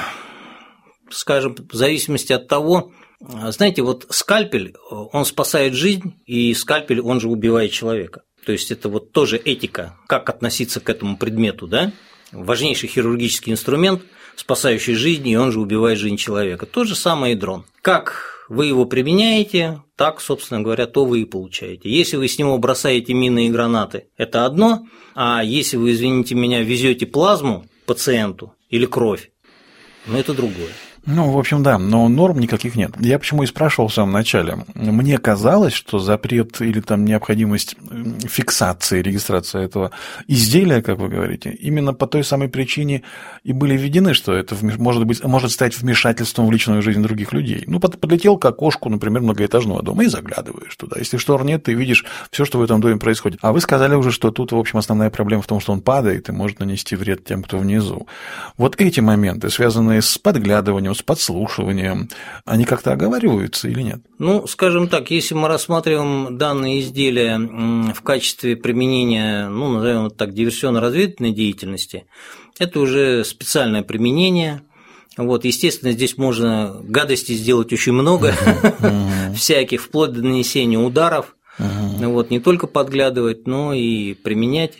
скажем, 1.12 1.56
в 1.56 1.76
зависимости 1.76 2.34
от 2.34 2.47
того, 2.47 2.91
знаете, 3.22 3.82
вот 3.82 4.08
скальпель, 4.10 4.76
он 4.90 5.26
спасает 5.26 5.74
жизнь, 5.74 6.16
и 6.26 6.54
скальпель, 6.54 7.02
он 7.02 7.20
же 7.20 7.30
убивает 7.30 7.72
человека. 7.72 8.24
То 8.46 8.52
есть 8.52 8.72
это 8.72 8.90
вот 8.90 9.12
тоже 9.12 9.38
этика, 9.38 9.96
как 10.08 10.30
относиться 10.30 10.80
к 10.80 10.90
этому 10.90 11.18
предмету, 11.18 11.68
да? 11.68 11.92
Важнейший 12.32 12.90
хирургический 12.90 13.52
инструмент, 13.52 14.02
спасающий 14.36 14.96
жизнь, 14.96 15.28
и 15.28 15.38
он 15.38 15.52
же 15.52 15.60
убивает 15.60 16.00
жизнь 16.00 16.18
человека. 16.18 16.66
То 16.66 16.84
же 16.84 16.96
самое 16.96 17.34
и 17.34 17.38
дрон. 17.38 17.66
Как 17.82 18.46
вы 18.50 18.66
его 18.66 18.86
применяете, 18.86 19.82
так, 19.96 20.20
собственно 20.20 20.62
говоря, 20.62 20.88
то 20.88 21.06
вы 21.06 21.22
и 21.22 21.26
получаете. 21.26 21.90
Если 21.90 22.18
вы 22.18 22.28
с 22.28 22.40
него 22.40 22.58
бросаете 22.58 23.14
мины 23.14 23.48
и 23.48 23.50
гранаты, 23.50 24.08
это 24.18 24.46
одно, 24.46 24.88
а 25.14 25.44
если 25.44 25.78
вы, 25.78 25.92
извините 25.92 26.36
меня, 26.36 26.62
везете 26.62 27.06
плазму 27.06 27.66
пациенту 27.86 28.54
или 28.70 28.86
кровь, 28.86 29.32
ну 30.08 30.18
это 30.18 30.34
другое. 30.34 30.72
Ну, 31.06 31.32
в 31.32 31.38
общем, 31.38 31.64
да, 31.64 31.80
но 31.80 32.08
норм 32.10 32.40
никаких 32.40 32.76
нет. 32.76 32.92
Я 33.00 33.18
почему 33.18 33.42
и 33.42 33.48
спрашивал 33.48 33.88
в 33.88 33.94
самом 33.94 34.12
начале. 34.12 34.66
Мне 34.76 35.18
казалось, 35.18 35.74
что 35.74 35.98
запрет 35.98 36.62
или 36.62 36.80
там 36.80 37.06
необходимость 37.06 37.76
фиксации, 38.28 39.02
регистрации 39.02 39.64
этого 39.64 39.92
изделия, 40.28 40.84
как 40.84 41.00
вы 41.00 41.10
говорите, 41.10 41.50
именно 41.52 41.94
по 41.94 42.06
той 42.06 42.24
самой 42.24 42.50
причине 42.50 43.02
и 43.44 43.52
были 43.52 43.76
введены, 43.76 44.14
что 44.14 44.34
это 44.34 44.56
может, 44.62 45.06
быть, 45.06 45.24
может 45.24 45.52
стать 45.52 45.76
вмешательством 45.76 46.46
в 46.46 46.52
личную 46.52 46.84
жизнь 46.84 47.02
других 47.02 47.34
людей. 47.34 47.64
Ну, 47.66 47.80
подлетел 47.80 48.38
к 48.38 48.46
окошку, 48.46 48.90
например, 48.90 49.24
многоэтажного 49.24 49.82
дома 49.82 50.04
и 50.04 50.08
заглядываешь 50.08 50.76
туда. 50.76 50.98
Если 51.00 51.18
штор 51.18 51.44
нет, 51.44 51.64
ты 51.64 51.74
видишь 51.74 52.06
все, 52.30 52.46
что 52.46 52.60
в 52.60 52.62
этом 52.62 52.80
доме 52.80 52.98
происходит. 52.98 53.40
А 53.42 53.52
вы 53.52 53.62
сказали 53.62 53.96
уже, 53.96 54.12
что 54.12 54.30
тут, 54.30 54.52
в 54.52 54.58
общем, 54.58 54.78
основная 54.78 55.10
проблема 55.10 55.42
в 55.42 55.48
том, 55.48 55.60
что 55.60 55.74
он 55.74 55.82
падает 55.82 56.30
и 56.30 56.32
может 56.32 56.60
нанести 56.60 56.96
вред 56.96 57.26
тем, 57.26 57.42
кто 57.42 57.58
внизу. 57.58 58.08
Вот 58.58 58.80
эти 58.80 59.00
моменты, 59.00 59.50
связанные 59.50 60.04
с 60.04 60.20
подглядыванием, 60.20 60.90
с 60.93 61.01
подслушиванием, 61.01 62.10
они 62.45 62.65
как-то 62.65 62.91
оговариваются 62.91 63.67
или 63.67 63.82
нет? 63.82 64.01
Ну, 64.19 64.47
скажем 64.47 64.88
так, 64.88 65.12
если 65.12 65.36
мы 65.36 65.47
рассматриваем 65.47 66.38
данные 66.38 66.82
изделия 66.82 67.38
в 67.38 68.01
качестве 68.01 68.56
применения, 68.56 69.47
ну, 69.49 69.69
назовем 69.69 70.08
это 70.08 70.15
так, 70.15 70.34
диверсионно-разведывательной 70.34 71.32
деятельности, 71.32 72.06
это 72.60 72.80
уже 72.80 73.23
специальное 73.25 73.84
применение. 73.84 74.62
Вот, 75.17 75.45
естественно, 75.45 75.91
здесь 75.91 76.17
можно 76.17 76.80
гадости 76.84 77.34
сделать 77.34 77.73
очень 77.73 77.93
много, 77.93 78.34
всяких, 79.36 79.82
вплоть 79.82 80.13
до 80.13 80.21
нанесения 80.21 80.80
ударов. 80.80 81.36
Вот, 81.58 82.32
не 82.32 82.39
только 82.39 82.67
подглядывать, 82.67 83.45
но 83.45 83.73
и 83.73 84.13
применять. 84.13 84.77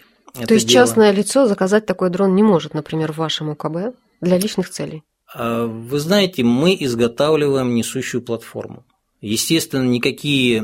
То 0.48 0.54
есть 0.54 0.70
частное 0.70 1.12
лицо 1.12 1.48
заказать 1.48 1.86
такой 1.86 2.10
дрон 2.10 2.36
не 2.36 2.44
может, 2.44 2.74
например, 2.74 3.12
в 3.12 3.18
вашем 3.18 3.50
УКБ 3.50 3.96
для 4.22 4.38
личных 4.38 4.70
целей? 4.70 5.04
А, 5.34 5.66
вы 5.66 6.00
знаете, 6.00 6.44
мы 6.44 6.76
изготавливаем 6.80 7.74
несущую 7.74 8.22
платформу. 8.22 8.86
Естественно, 9.24 9.84
никакие 9.84 10.64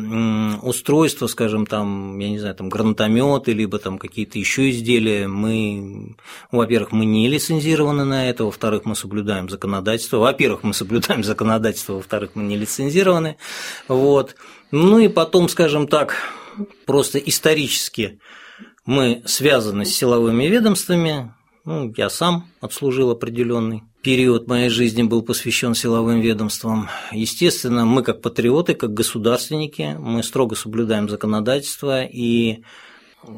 устройства, 0.63 1.27
скажем, 1.27 1.67
там, 1.67 2.17
я 2.17 2.27
не 2.27 2.39
знаю, 2.39 2.55
там 2.55 2.69
гранатометы, 2.69 3.53
либо 3.53 3.77
там 3.77 3.99
какие-то 3.99 4.39
еще 4.39 4.71
изделия, 4.71 5.27
мы, 5.27 6.15
во-первых, 6.51 6.91
мы 6.91 7.05
не 7.05 7.27
лицензированы 7.27 8.03
на 8.03 8.27
это, 8.27 8.45
во-вторых, 8.45 8.85
мы 8.85 8.95
соблюдаем 8.95 9.47
законодательство, 9.47 10.17
во-первых, 10.17 10.63
мы 10.63 10.73
соблюдаем 10.73 11.23
законодательство, 11.23 11.93
во-вторых, 11.93 12.31
мы 12.33 12.41
не 12.45 12.57
лицензированы, 12.57 13.37
вот. 13.87 14.35
Ну 14.71 14.97
и 14.97 15.07
потом, 15.07 15.49
скажем 15.49 15.87
так, 15.87 16.15
просто 16.87 17.19
исторически 17.19 18.19
мы 18.87 19.21
связаны 19.27 19.85
с 19.85 19.95
силовыми 19.95 20.45
ведомствами, 20.45 21.31
Ну, 21.67 21.93
я 21.97 22.09
сам 22.09 22.47
отслужил 22.61 23.11
определенный 23.11 23.83
период 24.01 24.47
моей 24.47 24.69
жизни 24.69 25.03
был 25.03 25.21
посвящен 25.21 25.75
силовым 25.75 26.21
ведомствам. 26.21 26.87
Естественно, 27.11 27.83
мы 27.83 28.03
как 28.03 28.21
патриоты, 28.21 28.73
как 28.73 28.93
государственники, 28.93 29.97
мы 29.99 30.23
строго 30.23 30.55
соблюдаем 30.55 31.09
законодательство 31.09 32.05
и, 32.05 32.63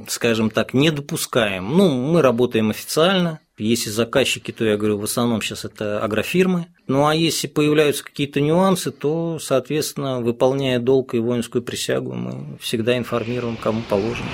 скажем 0.07 0.51
так, 0.51 0.75
не 0.75 0.91
допускаем. 0.91 1.75
Ну, 1.75 1.89
мы 1.89 2.21
работаем 2.21 2.69
официально, 2.69 3.39
если 3.57 3.89
заказчики, 3.89 4.51
то 4.51 4.63
я 4.63 4.77
говорю, 4.77 4.99
в 4.99 5.05
основном 5.05 5.41
сейчас 5.41 5.65
это 5.65 5.99
агрофирмы. 5.99 6.67
Ну 6.85 7.07
а 7.07 7.15
если 7.15 7.47
появляются 7.47 8.03
какие-то 8.03 8.41
нюансы, 8.41 8.91
то, 8.91 9.39
соответственно, 9.39 10.21
выполняя 10.21 10.77
долг 10.77 11.15
и 11.15 11.19
воинскую 11.19 11.63
присягу, 11.63 12.13
мы 12.13 12.59
всегда 12.59 12.95
информируем, 12.95 13.57
кому 13.57 13.81
положено. 13.89 14.29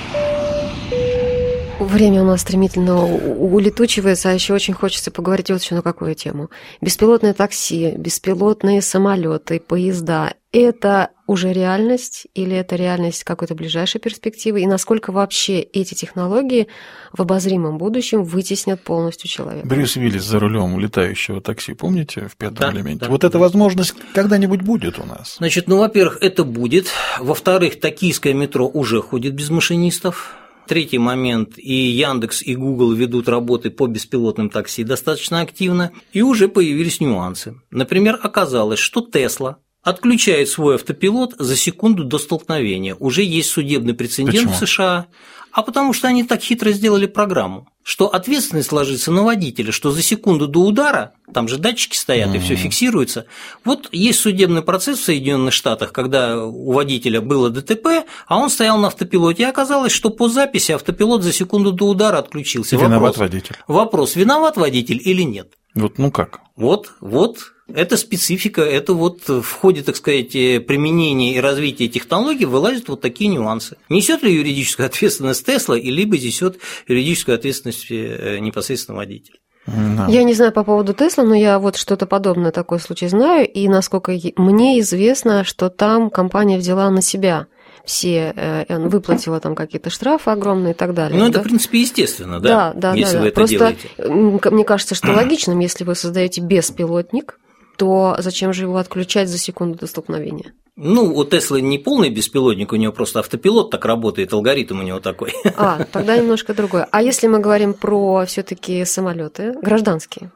Время 1.80 2.22
у 2.22 2.26
нас 2.26 2.42
стремительно 2.42 3.04
улетучивается, 3.06 4.30
а 4.30 4.34
еще 4.34 4.54
очень 4.54 4.74
хочется 4.74 5.12
поговорить 5.12 5.50
вот 5.52 5.62
еще 5.62 5.76
на 5.76 5.82
какую 5.82 6.16
тему. 6.16 6.50
Беспилотное 6.80 7.34
такси, 7.34 7.96
беспилотные 7.98 8.82
самолеты, 8.82 9.60
поезда– 9.60 10.34
это 10.54 11.10
уже 11.28 11.52
реальность 11.52 12.28
или 12.34 12.56
это 12.56 12.78
реальность 12.78 13.26
какой-то 13.26 13.56
ближайшей 13.56 14.00
перспективы? 14.00 14.62
И 14.62 14.68
насколько 14.68 15.12
вообще 15.12 15.60
эти 15.60 15.96
технологии 15.96 16.68
в 17.12 17.22
обозримом 17.22 17.78
будущем 17.78 18.24
вытеснят 18.24 18.82
полностью 18.82 19.30
человека? 19.30 19.68
Брюс 19.68 19.98
Виллис 19.98 20.24
за 20.24 20.40
рулем 20.40 20.80
летающего 20.80 21.42
такси, 21.42 21.74
помните, 21.74 22.30
в 22.30 22.38
пятом 22.38 22.58
да, 22.58 22.72
элементе? 22.72 23.06
Да, 23.06 23.12
вот 23.12 23.26
эта 23.26 23.38
возможность 23.38 23.96
когда-нибудь 24.14 24.62
будет 24.62 24.98
у 24.98 25.04
нас? 25.04 25.36
Значит, 25.40 25.68
ну, 25.68 25.80
во-первых, 25.80 26.20
это 26.22 26.46
будет. 26.46 26.88
Во-вторых, 27.20 27.82
токийское 27.82 28.34
метро 28.34 28.66
уже 28.66 29.02
ходит 29.02 29.34
без 29.34 29.50
машинистов. 29.50 30.38
Третий 30.68 30.98
момент, 30.98 31.58
и 31.58 31.74
Яндекс, 31.74 32.42
и 32.42 32.56
Google 32.56 32.94
ведут 32.94 33.30
работы 33.30 33.70
по 33.70 33.88
беспилотным 33.88 34.50
такси 34.50 34.84
достаточно 34.84 35.42
активно, 35.42 35.92
и 36.14 36.22
уже 36.22 36.48
появились 36.48 37.00
нюансы. 37.00 37.56
Например, 37.72 38.20
оказалось, 38.22 38.80
что 38.80 39.02
Тесла 39.02 39.58
отключает 39.86 40.50
свой 40.50 40.76
автопилот 40.76 41.36
за 41.38 41.56
секунду 41.56 42.04
до 42.04 42.18
столкновения. 42.18 42.96
Уже 42.96 43.22
есть 43.22 43.52
судебный 43.52 43.94
прецедент 43.94 44.36
Почему? 44.36 44.54
в 44.54 44.58
США, 44.58 45.08
а 45.56 45.62
потому 45.62 45.94
что 45.94 46.10
они 46.10 46.24
так 46.26 46.42
хитро 46.42 46.72
сделали 46.72 47.06
программу, 47.06 47.70
что 47.82 48.08
ответственность 48.08 48.74
ложится 48.74 49.10
на 49.10 49.24
водителя, 49.24 49.72
что 49.72 49.90
за 49.92 50.02
секунду 50.02 50.48
до 50.48 50.60
удара, 50.60 51.14
там 51.34 51.48
же 51.48 51.58
датчики 51.58 51.96
стоят 51.96 52.36
и 52.36 52.40
все 52.40 52.56
фиксируется. 52.56 53.26
Вот 53.64 53.88
есть 53.94 54.20
судебный 54.20 54.62
процесс 54.64 55.00
в 55.00 55.06
Соединенных 55.06 55.54
Штатах, 55.54 55.94
когда 55.94 56.44
у 56.44 56.74
водителя 56.74 57.22
было 57.22 57.50
ДТП, 57.50 58.06
а 58.28 58.38
он 58.38 58.50
стоял 58.50 58.78
на 58.78 58.88
автопилоте, 58.88 59.44
и 59.44 59.46
оказалось, 59.46 59.94
что 59.94 60.10
по 60.10 60.28
записи 60.28 60.74
автопилот 60.74 61.24
за 61.24 61.32
секунду 61.32 61.72
до 61.72 61.88
удара 61.88 62.18
отключился. 62.18 62.76
Виноват 62.76 63.16
Вопрос, 63.16 63.18
водитель. 63.18 63.56
вопрос, 63.68 64.16
виноват 64.18 64.58
водитель 64.58 65.02
или 65.02 65.22
нет? 65.22 65.54
Вот, 65.74 65.98
ну 65.98 66.12
как? 66.12 66.42
Вот, 66.58 66.92
вот, 67.00 67.54
это 67.74 67.98
специфика, 67.98 68.62
это 68.62 68.94
вот 68.94 69.28
в 69.28 69.52
ходе, 69.52 69.82
так 69.82 69.96
сказать, 69.96 70.32
применения 70.32 71.36
и 71.36 71.40
развития 71.40 71.88
технологий 71.88 72.46
вылазят 72.46 72.90
вот 72.90 73.02
такие 73.02 73.30
нюансы. 73.30 73.78
Несет 73.90 74.24
ли 74.24 74.34
юридическую 74.34 74.86
ответственность 74.86 75.46
Тесла, 75.46 75.78
и 75.78 75.90
либо 75.90 76.18
несет 76.18 76.60
юридическую 76.88 77.36
ответственность 77.36 77.88
э, 77.90 78.38
непосредственно 78.40 78.98
водитель? 78.98 79.40
Да. 79.66 80.06
Я 80.10 80.24
не 80.24 80.34
знаю 80.36 80.52
по 80.52 80.64
поводу 80.64 80.94
Тесла, 80.94 81.24
но 81.24 81.34
я 81.34 81.58
вот 81.58 81.76
что-то 81.76 82.06
подобное 82.06 82.52
такой 82.52 82.80
случай 82.80 83.08
знаю, 83.08 83.50
и 83.50 83.68
насколько 83.68 84.12
мне 84.36 84.80
известно, 84.80 85.44
что 85.44 85.70
там 85.70 86.12
компания 86.12 86.58
взяла 86.58 86.90
на 86.92 87.02
себя 87.02 87.48
все, 87.84 88.34
э, 88.36 88.78
выплатила 88.88 89.40
там 89.40 89.56
какие-то 89.56 89.90
штрафы 89.90 90.32
огромные 90.32 90.74
и 90.74 90.76
так 90.76 90.94
далее. 90.94 91.18
Ну, 91.18 91.26
это, 91.26 91.36
да? 91.36 91.40
в 91.42 91.44
принципе, 91.44 91.82
естественно, 91.82 92.40
да, 92.40 92.74
да, 92.74 92.92
да, 92.92 92.94
если 92.96 93.14
да, 93.14 93.20
вы 93.20 93.24
да. 93.24 93.28
это 93.30 93.36
Просто 93.36 93.56
делаете. 93.56 94.50
мне 94.52 94.64
кажется, 94.64 94.96
что 94.96 95.12
логичным, 95.12 95.60
если 95.60 95.84
вы 95.84 95.96
создаете 95.96 96.42
беспилотник, 96.42 97.40
то 97.78 98.16
зачем 98.20 98.54
же 98.54 98.64
его 98.64 98.78
отключать 98.78 99.30
за 99.30 99.38
секунду 99.38 99.80
до 99.80 99.88
столкновения? 99.88 100.54
Ну, 100.78 101.16
у 101.16 101.24
Теслы 101.24 101.62
не 101.62 101.78
полный 101.78 102.10
беспилотник, 102.10 102.74
у 102.74 102.76
него 102.76 102.92
просто 102.92 103.20
автопилот 103.20 103.72
так 103.72 103.86
работает, 103.86 104.34
алгоритм 104.34 104.80
у 104.80 104.84
него 104.84 105.00
такой. 105.00 105.34
А, 105.56 105.86
тогда 105.92 106.18
немножко 106.18 106.54
другое. 106.54 106.88
А 106.92 107.02
если 107.02 107.28
мы 107.28 107.40
говорим 107.40 107.74
про 107.74 108.26
все-таки 108.26 108.84
самолеты 108.84 109.54
гражданские? 109.62 110.32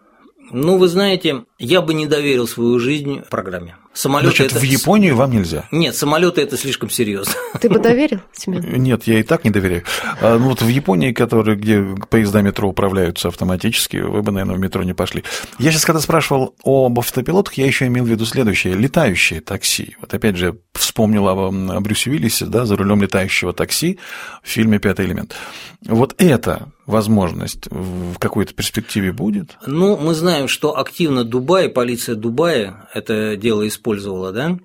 Ну, 0.52 0.78
вы 0.78 0.88
знаете, 0.88 1.44
я 1.60 1.82
бы 1.82 1.94
не 1.94 2.08
доверил 2.08 2.48
свою 2.48 2.80
жизнь 2.80 3.22
программе. 3.30 3.76
Самолеты 4.00 4.38
Значит, 4.38 4.52
это... 4.54 4.62
в 4.62 4.64
Японию 4.64 5.18
вам 5.18 5.32
нельзя? 5.32 5.68
Нет, 5.72 5.94
самолеты 5.94 6.40
это 6.40 6.56
слишком 6.56 6.90
серьезно. 6.90 7.34
Ты 7.60 7.68
бы 7.68 7.80
доверил, 7.80 8.22
Семен? 8.32 8.82
Нет, 8.82 9.04
я 9.08 9.20
и 9.20 9.24
так 9.24 9.44
не 9.44 9.50
доверяю. 9.50 9.84
А, 10.22 10.38
ну, 10.38 10.46
вот 10.46 10.62
в 10.62 10.68
Японии, 10.70 11.12
которые, 11.12 11.58
где 11.58 11.82
поезда 12.10 12.42
метро 12.42 12.70
управляются 12.70 13.28
автоматически, 13.28 13.98
вы 13.98 14.22
бы, 14.22 14.32
наверное, 14.32 14.56
в 14.56 14.60
метро 14.60 14.84
не 14.84 14.94
пошли. 14.94 15.26
Я 15.58 15.74
сейчас, 15.74 15.84
когда 15.84 16.00
спрашивал 16.00 16.56
об 16.64 16.98
автопилотах, 16.98 17.56
я 17.56 17.66
еще 17.66 17.88
имел 17.88 18.06
в 18.06 18.08
виду 18.08 18.26
следующее. 18.26 18.76
Летающие 18.76 19.42
такси. 19.42 19.98
Вот 20.00 20.14
опять 20.14 20.38
же, 20.38 20.58
вспомнил 20.72 21.28
о, 21.28 21.50
о 21.50 21.80
Брюсе 21.82 22.10
Уиллисе, 22.10 22.46
да, 22.46 22.66
за 22.66 22.78
рулем 22.78 23.02
летающего 23.02 23.52
такси 23.52 24.00
в 24.42 24.48
фильме 24.48 24.80
«Пятый 24.80 25.08
элемент». 25.08 25.36
Вот 25.86 26.16
эта 26.20 26.70
возможность 26.90 27.68
в 27.70 28.18
какой-то 28.20 28.54
перспективе 28.54 29.12
будет? 29.14 29.58
Ну, 29.66 29.96
мы 29.98 30.14
знаем, 30.14 30.48
что 30.48 30.78
активно 30.78 31.24
Дубай, 31.24 31.70
полиция 31.70 32.16
Дубая 32.16 32.88
это 32.94 33.36
дело 33.38 33.68
использовала, 33.68 34.32
да? 34.32 34.58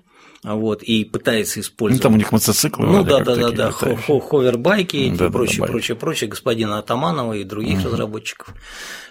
Вот, 0.43 0.83
и 0.83 1.05
пытается 1.05 1.57
Ну, 1.57 1.61
использовать. 1.63 2.03
там 2.03 2.13
у 2.13 2.17
них 2.17 2.31
мотоциклы. 2.31 2.85
Ну 2.85 3.03
да, 3.03 3.19
да, 3.21 3.35
да, 3.35 3.49
да, 3.49 3.71
хо- 3.71 4.19
ховербайки 4.19 4.95
и 4.97 5.09
Да, 5.09 5.25
да, 5.25 5.31
прочее, 5.31 5.61
байки. 5.61 5.71
прочее, 5.71 5.97
прочее, 5.97 6.29
господина 6.29 6.77
Атаманова 6.77 7.33
и 7.33 7.43
других 7.43 7.83
разработчиков. 7.83 8.53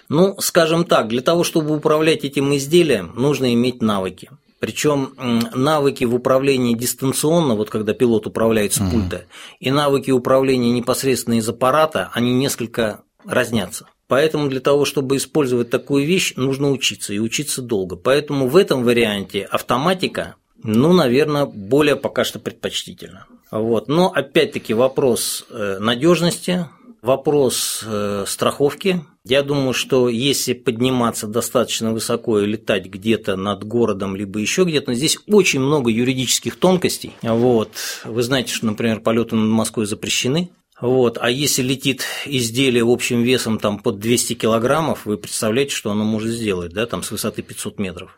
Ну, 0.07 0.35
скажем 0.39 0.85
так, 0.85 1.09
для 1.09 1.21
того, 1.21 1.43
чтобы 1.43 1.75
управлять 1.75 2.23
этим 2.23 2.55
изделием, 2.55 3.11
нужно 3.17 3.53
иметь 3.53 3.81
навыки. 3.81 4.29
Причем 4.59 5.09
навыки 5.53 6.05
в 6.05 6.15
управлении 6.15 6.73
дистанционно, 6.73 7.55
вот 7.55 7.69
когда 7.69 7.93
пилот 7.93 8.25
управляет 8.27 8.73
с 8.73 8.77
пульта, 8.79 9.25
и 9.59 9.69
навыки 9.71 10.11
управления 10.11 10.71
непосредственно 10.71 11.35
из 11.35 11.49
аппарата, 11.49 12.09
они 12.13 12.33
несколько 12.33 13.01
разнятся. 13.25 13.87
Поэтому 14.07 14.49
для 14.49 14.59
того, 14.59 14.85
чтобы 14.85 15.17
использовать 15.17 15.69
такую 15.69 16.05
вещь, 16.05 16.33
нужно 16.35 16.71
учиться 16.71 17.13
и 17.13 17.19
учиться 17.19 17.61
долго. 17.61 17.95
Поэтому 17.95 18.47
в 18.47 18.55
этом 18.55 18.83
варианте 18.83 19.43
автоматика, 19.43 20.35
ну, 20.61 20.93
наверное, 20.93 21.45
более 21.45 21.95
пока 21.95 22.23
что 22.23 22.39
предпочтительна. 22.39 23.25
Вот. 23.51 23.87
Но 23.87 24.11
опять-таки 24.11 24.73
вопрос 24.73 25.45
надежности, 25.49 26.67
вопрос 27.05 27.83
э, 27.85 28.25
страховки. 28.27 29.05
Я 29.23 29.43
думаю, 29.43 29.73
что 29.73 30.09
если 30.09 30.53
подниматься 30.53 31.27
достаточно 31.27 31.91
высоко 31.91 32.39
и 32.39 32.45
летать 32.45 32.87
где-то 32.87 33.35
над 33.35 33.63
городом, 33.63 34.15
либо 34.15 34.39
еще 34.39 34.63
где-то, 34.63 34.93
здесь 34.93 35.17
очень 35.27 35.59
много 35.59 35.89
юридических 35.91 36.57
тонкостей. 36.57 37.13
Вот. 37.21 37.69
Вы 38.03 38.23
знаете, 38.23 38.53
что, 38.53 38.65
например, 38.67 38.99
полеты 39.01 39.35
над 39.35 39.49
Москвой 39.49 39.85
запрещены. 39.85 40.49
Вот. 40.79 41.17
А 41.21 41.29
если 41.29 41.61
летит 41.61 42.03
изделие 42.25 42.83
общим 42.85 43.23
весом 43.23 43.59
там, 43.59 43.79
под 43.79 43.99
200 43.99 44.33
килограммов, 44.33 45.05
вы 45.05 45.17
представляете, 45.17 45.73
что 45.73 45.91
оно 45.91 46.03
может 46.03 46.31
сделать 46.31 46.73
да, 46.73 46.85
там, 46.85 47.01
с 47.01 47.11
высоты 47.11 47.41
500 47.41 47.79
метров. 47.79 48.17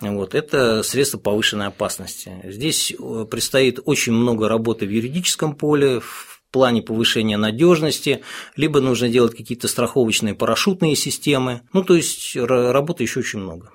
Вот. 0.00 0.34
Это 0.34 0.82
средство 0.82 1.18
повышенной 1.18 1.68
опасности. 1.68 2.32
Здесь 2.44 2.92
э, 2.92 3.26
предстоит 3.30 3.80
очень 3.84 4.12
много 4.12 4.48
работы 4.48 4.86
в 4.86 4.90
юридическом 4.90 5.54
поле, 5.54 6.00
в 6.00 6.42
плане 6.50 6.82
повышения 6.82 7.36
надежности, 7.36 8.22
либо 8.56 8.80
нужно 8.80 9.08
делать 9.08 9.36
какие-то 9.36 9.68
страховочные 9.68 10.34
парашютные 10.34 10.96
системы. 10.96 11.62
Ну, 11.72 11.82
то 11.82 11.94
есть 11.96 12.36
работы 12.36 13.02
еще 13.02 13.20
очень 13.20 13.40
много. 13.40 13.72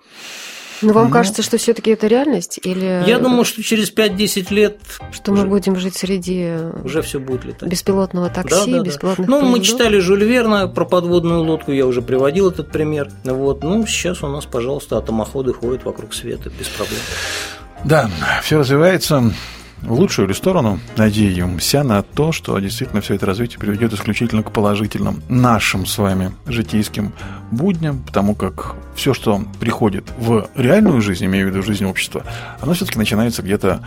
Ну, 0.81 0.93
вам 0.93 1.07
Ну. 1.07 1.11
кажется, 1.13 1.41
что 1.43 1.57
все-таки 1.57 1.91
это 1.91 2.07
реальность? 2.07 2.59
Или 2.63 3.03
Я 3.07 3.19
думаю, 3.19 3.45
что 3.45 3.61
через 3.63 3.91
5-10 3.91 4.51
лет 4.51 4.79
что 5.11 5.31
мы 5.31 5.39
уже- 5.39 5.47
будем 5.47 5.75
жить 5.75 5.95
среди 5.95 6.53
уже 6.83 7.01
все 7.01 7.19
будет 7.19 7.45
летать. 7.45 7.69
беспилотного 7.69 8.29
такси, 8.29 8.49
Да, 8.49 8.65
да, 8.65 8.77
да. 8.79 8.83
беспилотных 8.83 9.27
Ну, 9.27 9.41
мы 9.41 9.59
читали 9.61 9.99
Жюль 9.99 10.23
Верна 10.23 10.67
про 10.67 10.85
подводную 10.85 11.41
лодку, 11.43 11.71
я 11.71 11.85
уже 11.85 12.01
приводил 12.01 12.49
этот 12.49 12.71
пример. 12.71 13.09
Вот. 13.23 13.63
Ну, 13.63 13.85
сейчас 13.85 14.23
у 14.23 14.27
нас, 14.27 14.45
пожалуйста, 14.45 14.97
атомоходы 14.97 15.53
ходят 15.53 15.83
вокруг 15.85 16.13
света 16.13 16.49
без 16.49 16.67
проблем. 16.67 16.99
Да, 17.83 18.09
все 18.43 18.59
развивается 18.59 19.31
в 19.81 19.93
лучшую 19.93 20.27
ли 20.27 20.33
сторону. 20.33 20.79
Надеемся 20.97 21.83
на 21.83 22.01
то, 22.03 22.31
что 22.31 22.57
действительно 22.59 23.01
все 23.01 23.15
это 23.15 23.25
развитие 23.25 23.59
приведет 23.59 23.93
исключительно 23.93 24.43
к 24.43 24.51
положительным 24.51 25.21
нашим 25.27 25.85
с 25.85 25.97
вами 25.97 26.31
житейским 26.45 27.13
будням, 27.51 28.03
потому 28.03 28.35
как 28.35 28.75
все, 28.95 29.13
что 29.13 29.43
приходит 29.59 30.05
в 30.17 30.49
реальную 30.55 31.01
жизнь, 31.01 31.25
имею 31.25 31.47
в 31.47 31.49
виду 31.51 31.63
жизнь 31.63 31.85
общества, 31.85 32.23
оно 32.59 32.73
все-таки 32.73 32.97
начинается 32.97 33.41
где-то 33.41 33.83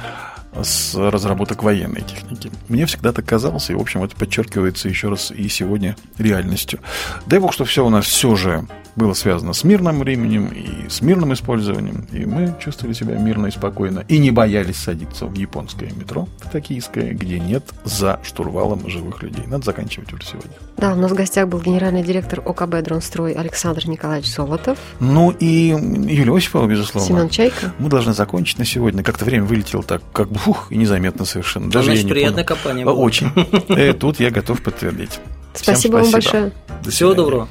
с 0.63 0.95
разработок 0.95 1.63
военной 1.63 2.03
техники. 2.03 2.51
Мне 2.69 2.87
всегда 2.87 3.13
так 3.13 3.25
казалось, 3.25 3.71
и, 3.71 3.75
в 3.75 3.81
общем, 3.81 4.05
это 4.05 4.15
подчеркивается 4.17 4.89
еще 4.89 5.09
раз 5.09 5.31
и 5.31 5.49
сегодня 5.49 5.97
реальностью. 6.19 6.81
Дай 7.27 7.41
бог, 7.41 7.53
что 7.53 7.65
все 7.65 7.85
у 7.85 7.89
нас 7.89 8.05
все 8.07 8.37
же 8.37 8.67
было 8.97 9.13
связано 9.15 9.53
с 9.53 9.65
мирным 9.65 10.01
временем 10.01 10.47
и 10.47 10.89
с 10.89 11.01
мирным 11.01 11.33
использованием. 11.33 12.07
И 12.13 12.25
мы 12.25 12.55
чувствовали 12.61 12.95
себя 12.95 13.17
мирно 13.17 13.47
и 13.47 13.51
спокойно. 13.51 14.05
И 14.09 14.19
не 14.19 14.31
боялись 14.31 14.77
садиться 14.77 15.27
в 15.27 15.35
японское 15.35 15.91
метро, 15.91 16.29
в 16.41 16.51
токийское, 16.51 17.13
где 17.13 17.39
нет 17.41 17.65
за 17.85 18.21
штурвалом 18.23 18.89
живых 18.89 19.23
людей. 19.23 19.45
Надо 19.47 19.65
заканчивать 19.65 20.13
уже 20.13 20.25
сегодня. 20.25 20.53
Да, 20.77 20.93
у 20.93 20.97
нас 20.97 21.11
в 21.11 21.15
гостях 21.15 21.49
был 21.49 21.61
генеральный 21.61 22.03
директор 22.03 22.41
ОКБ 22.45 22.83
«Дронстрой» 22.83 23.33
Александр 23.33 23.87
Николаевич 23.89 24.33
Золотов. 24.33 24.79
Ну 25.01 25.31
и 25.31 25.69
Юлия 25.69 26.37
Осипова, 26.37 26.67
безусловно. 26.67 27.09
Семен 27.09 27.29
Чайка. 27.29 27.73
Мы 27.79 27.89
должны 27.89 28.13
закончить 28.13 28.59
на 28.59 28.65
сегодня. 28.65 29.03
Как-то 29.03 29.25
время 29.25 29.45
вылетело 29.45 29.83
так, 29.83 30.03
как 30.13 30.31
бы, 30.31 30.41
ух, 30.47 30.71
и 30.71 30.77
незаметно 30.77 31.25
совершенно. 31.25 31.71
Даже 31.71 31.87
Значит, 31.87 32.03
я 32.03 32.09
не 32.09 32.13
приятная 32.13 32.45
понял. 32.45 32.47
компания 32.63 32.85
была. 32.85 32.95
Очень. 32.95 33.31
Э, 33.69 33.93
Тут 33.95 34.21
я 34.21 34.31
готов 34.31 34.63
подтвердить. 34.63 35.21
Всем 35.55 35.75
Спасибо 35.75 35.97
вам 35.97 36.11
большое. 36.11 36.53
До 36.83 36.91
Всего 36.91 37.15
доброго. 37.15 37.49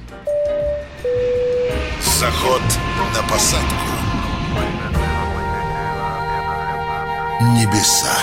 Заход 2.24 2.61
на 3.13 3.21
посадку. 3.30 3.76
Небеса. 7.41 8.15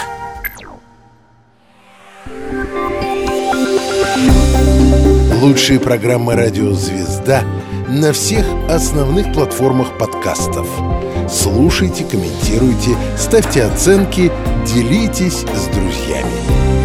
Лучшие 5.42 5.78
программы 5.80 6.34
«Радио 6.34 6.72
Звезда» 6.72 7.42
на 7.88 8.14
всех 8.14 8.46
основных 8.70 9.34
платформах 9.34 9.98
подкастов. 9.98 10.66
Слушайте, 11.28 12.04
комментируйте, 12.04 12.96
ставьте 13.18 13.64
оценки, 13.64 14.32
делитесь 14.64 15.40
с 15.40 15.66
друзьями. 15.74 16.79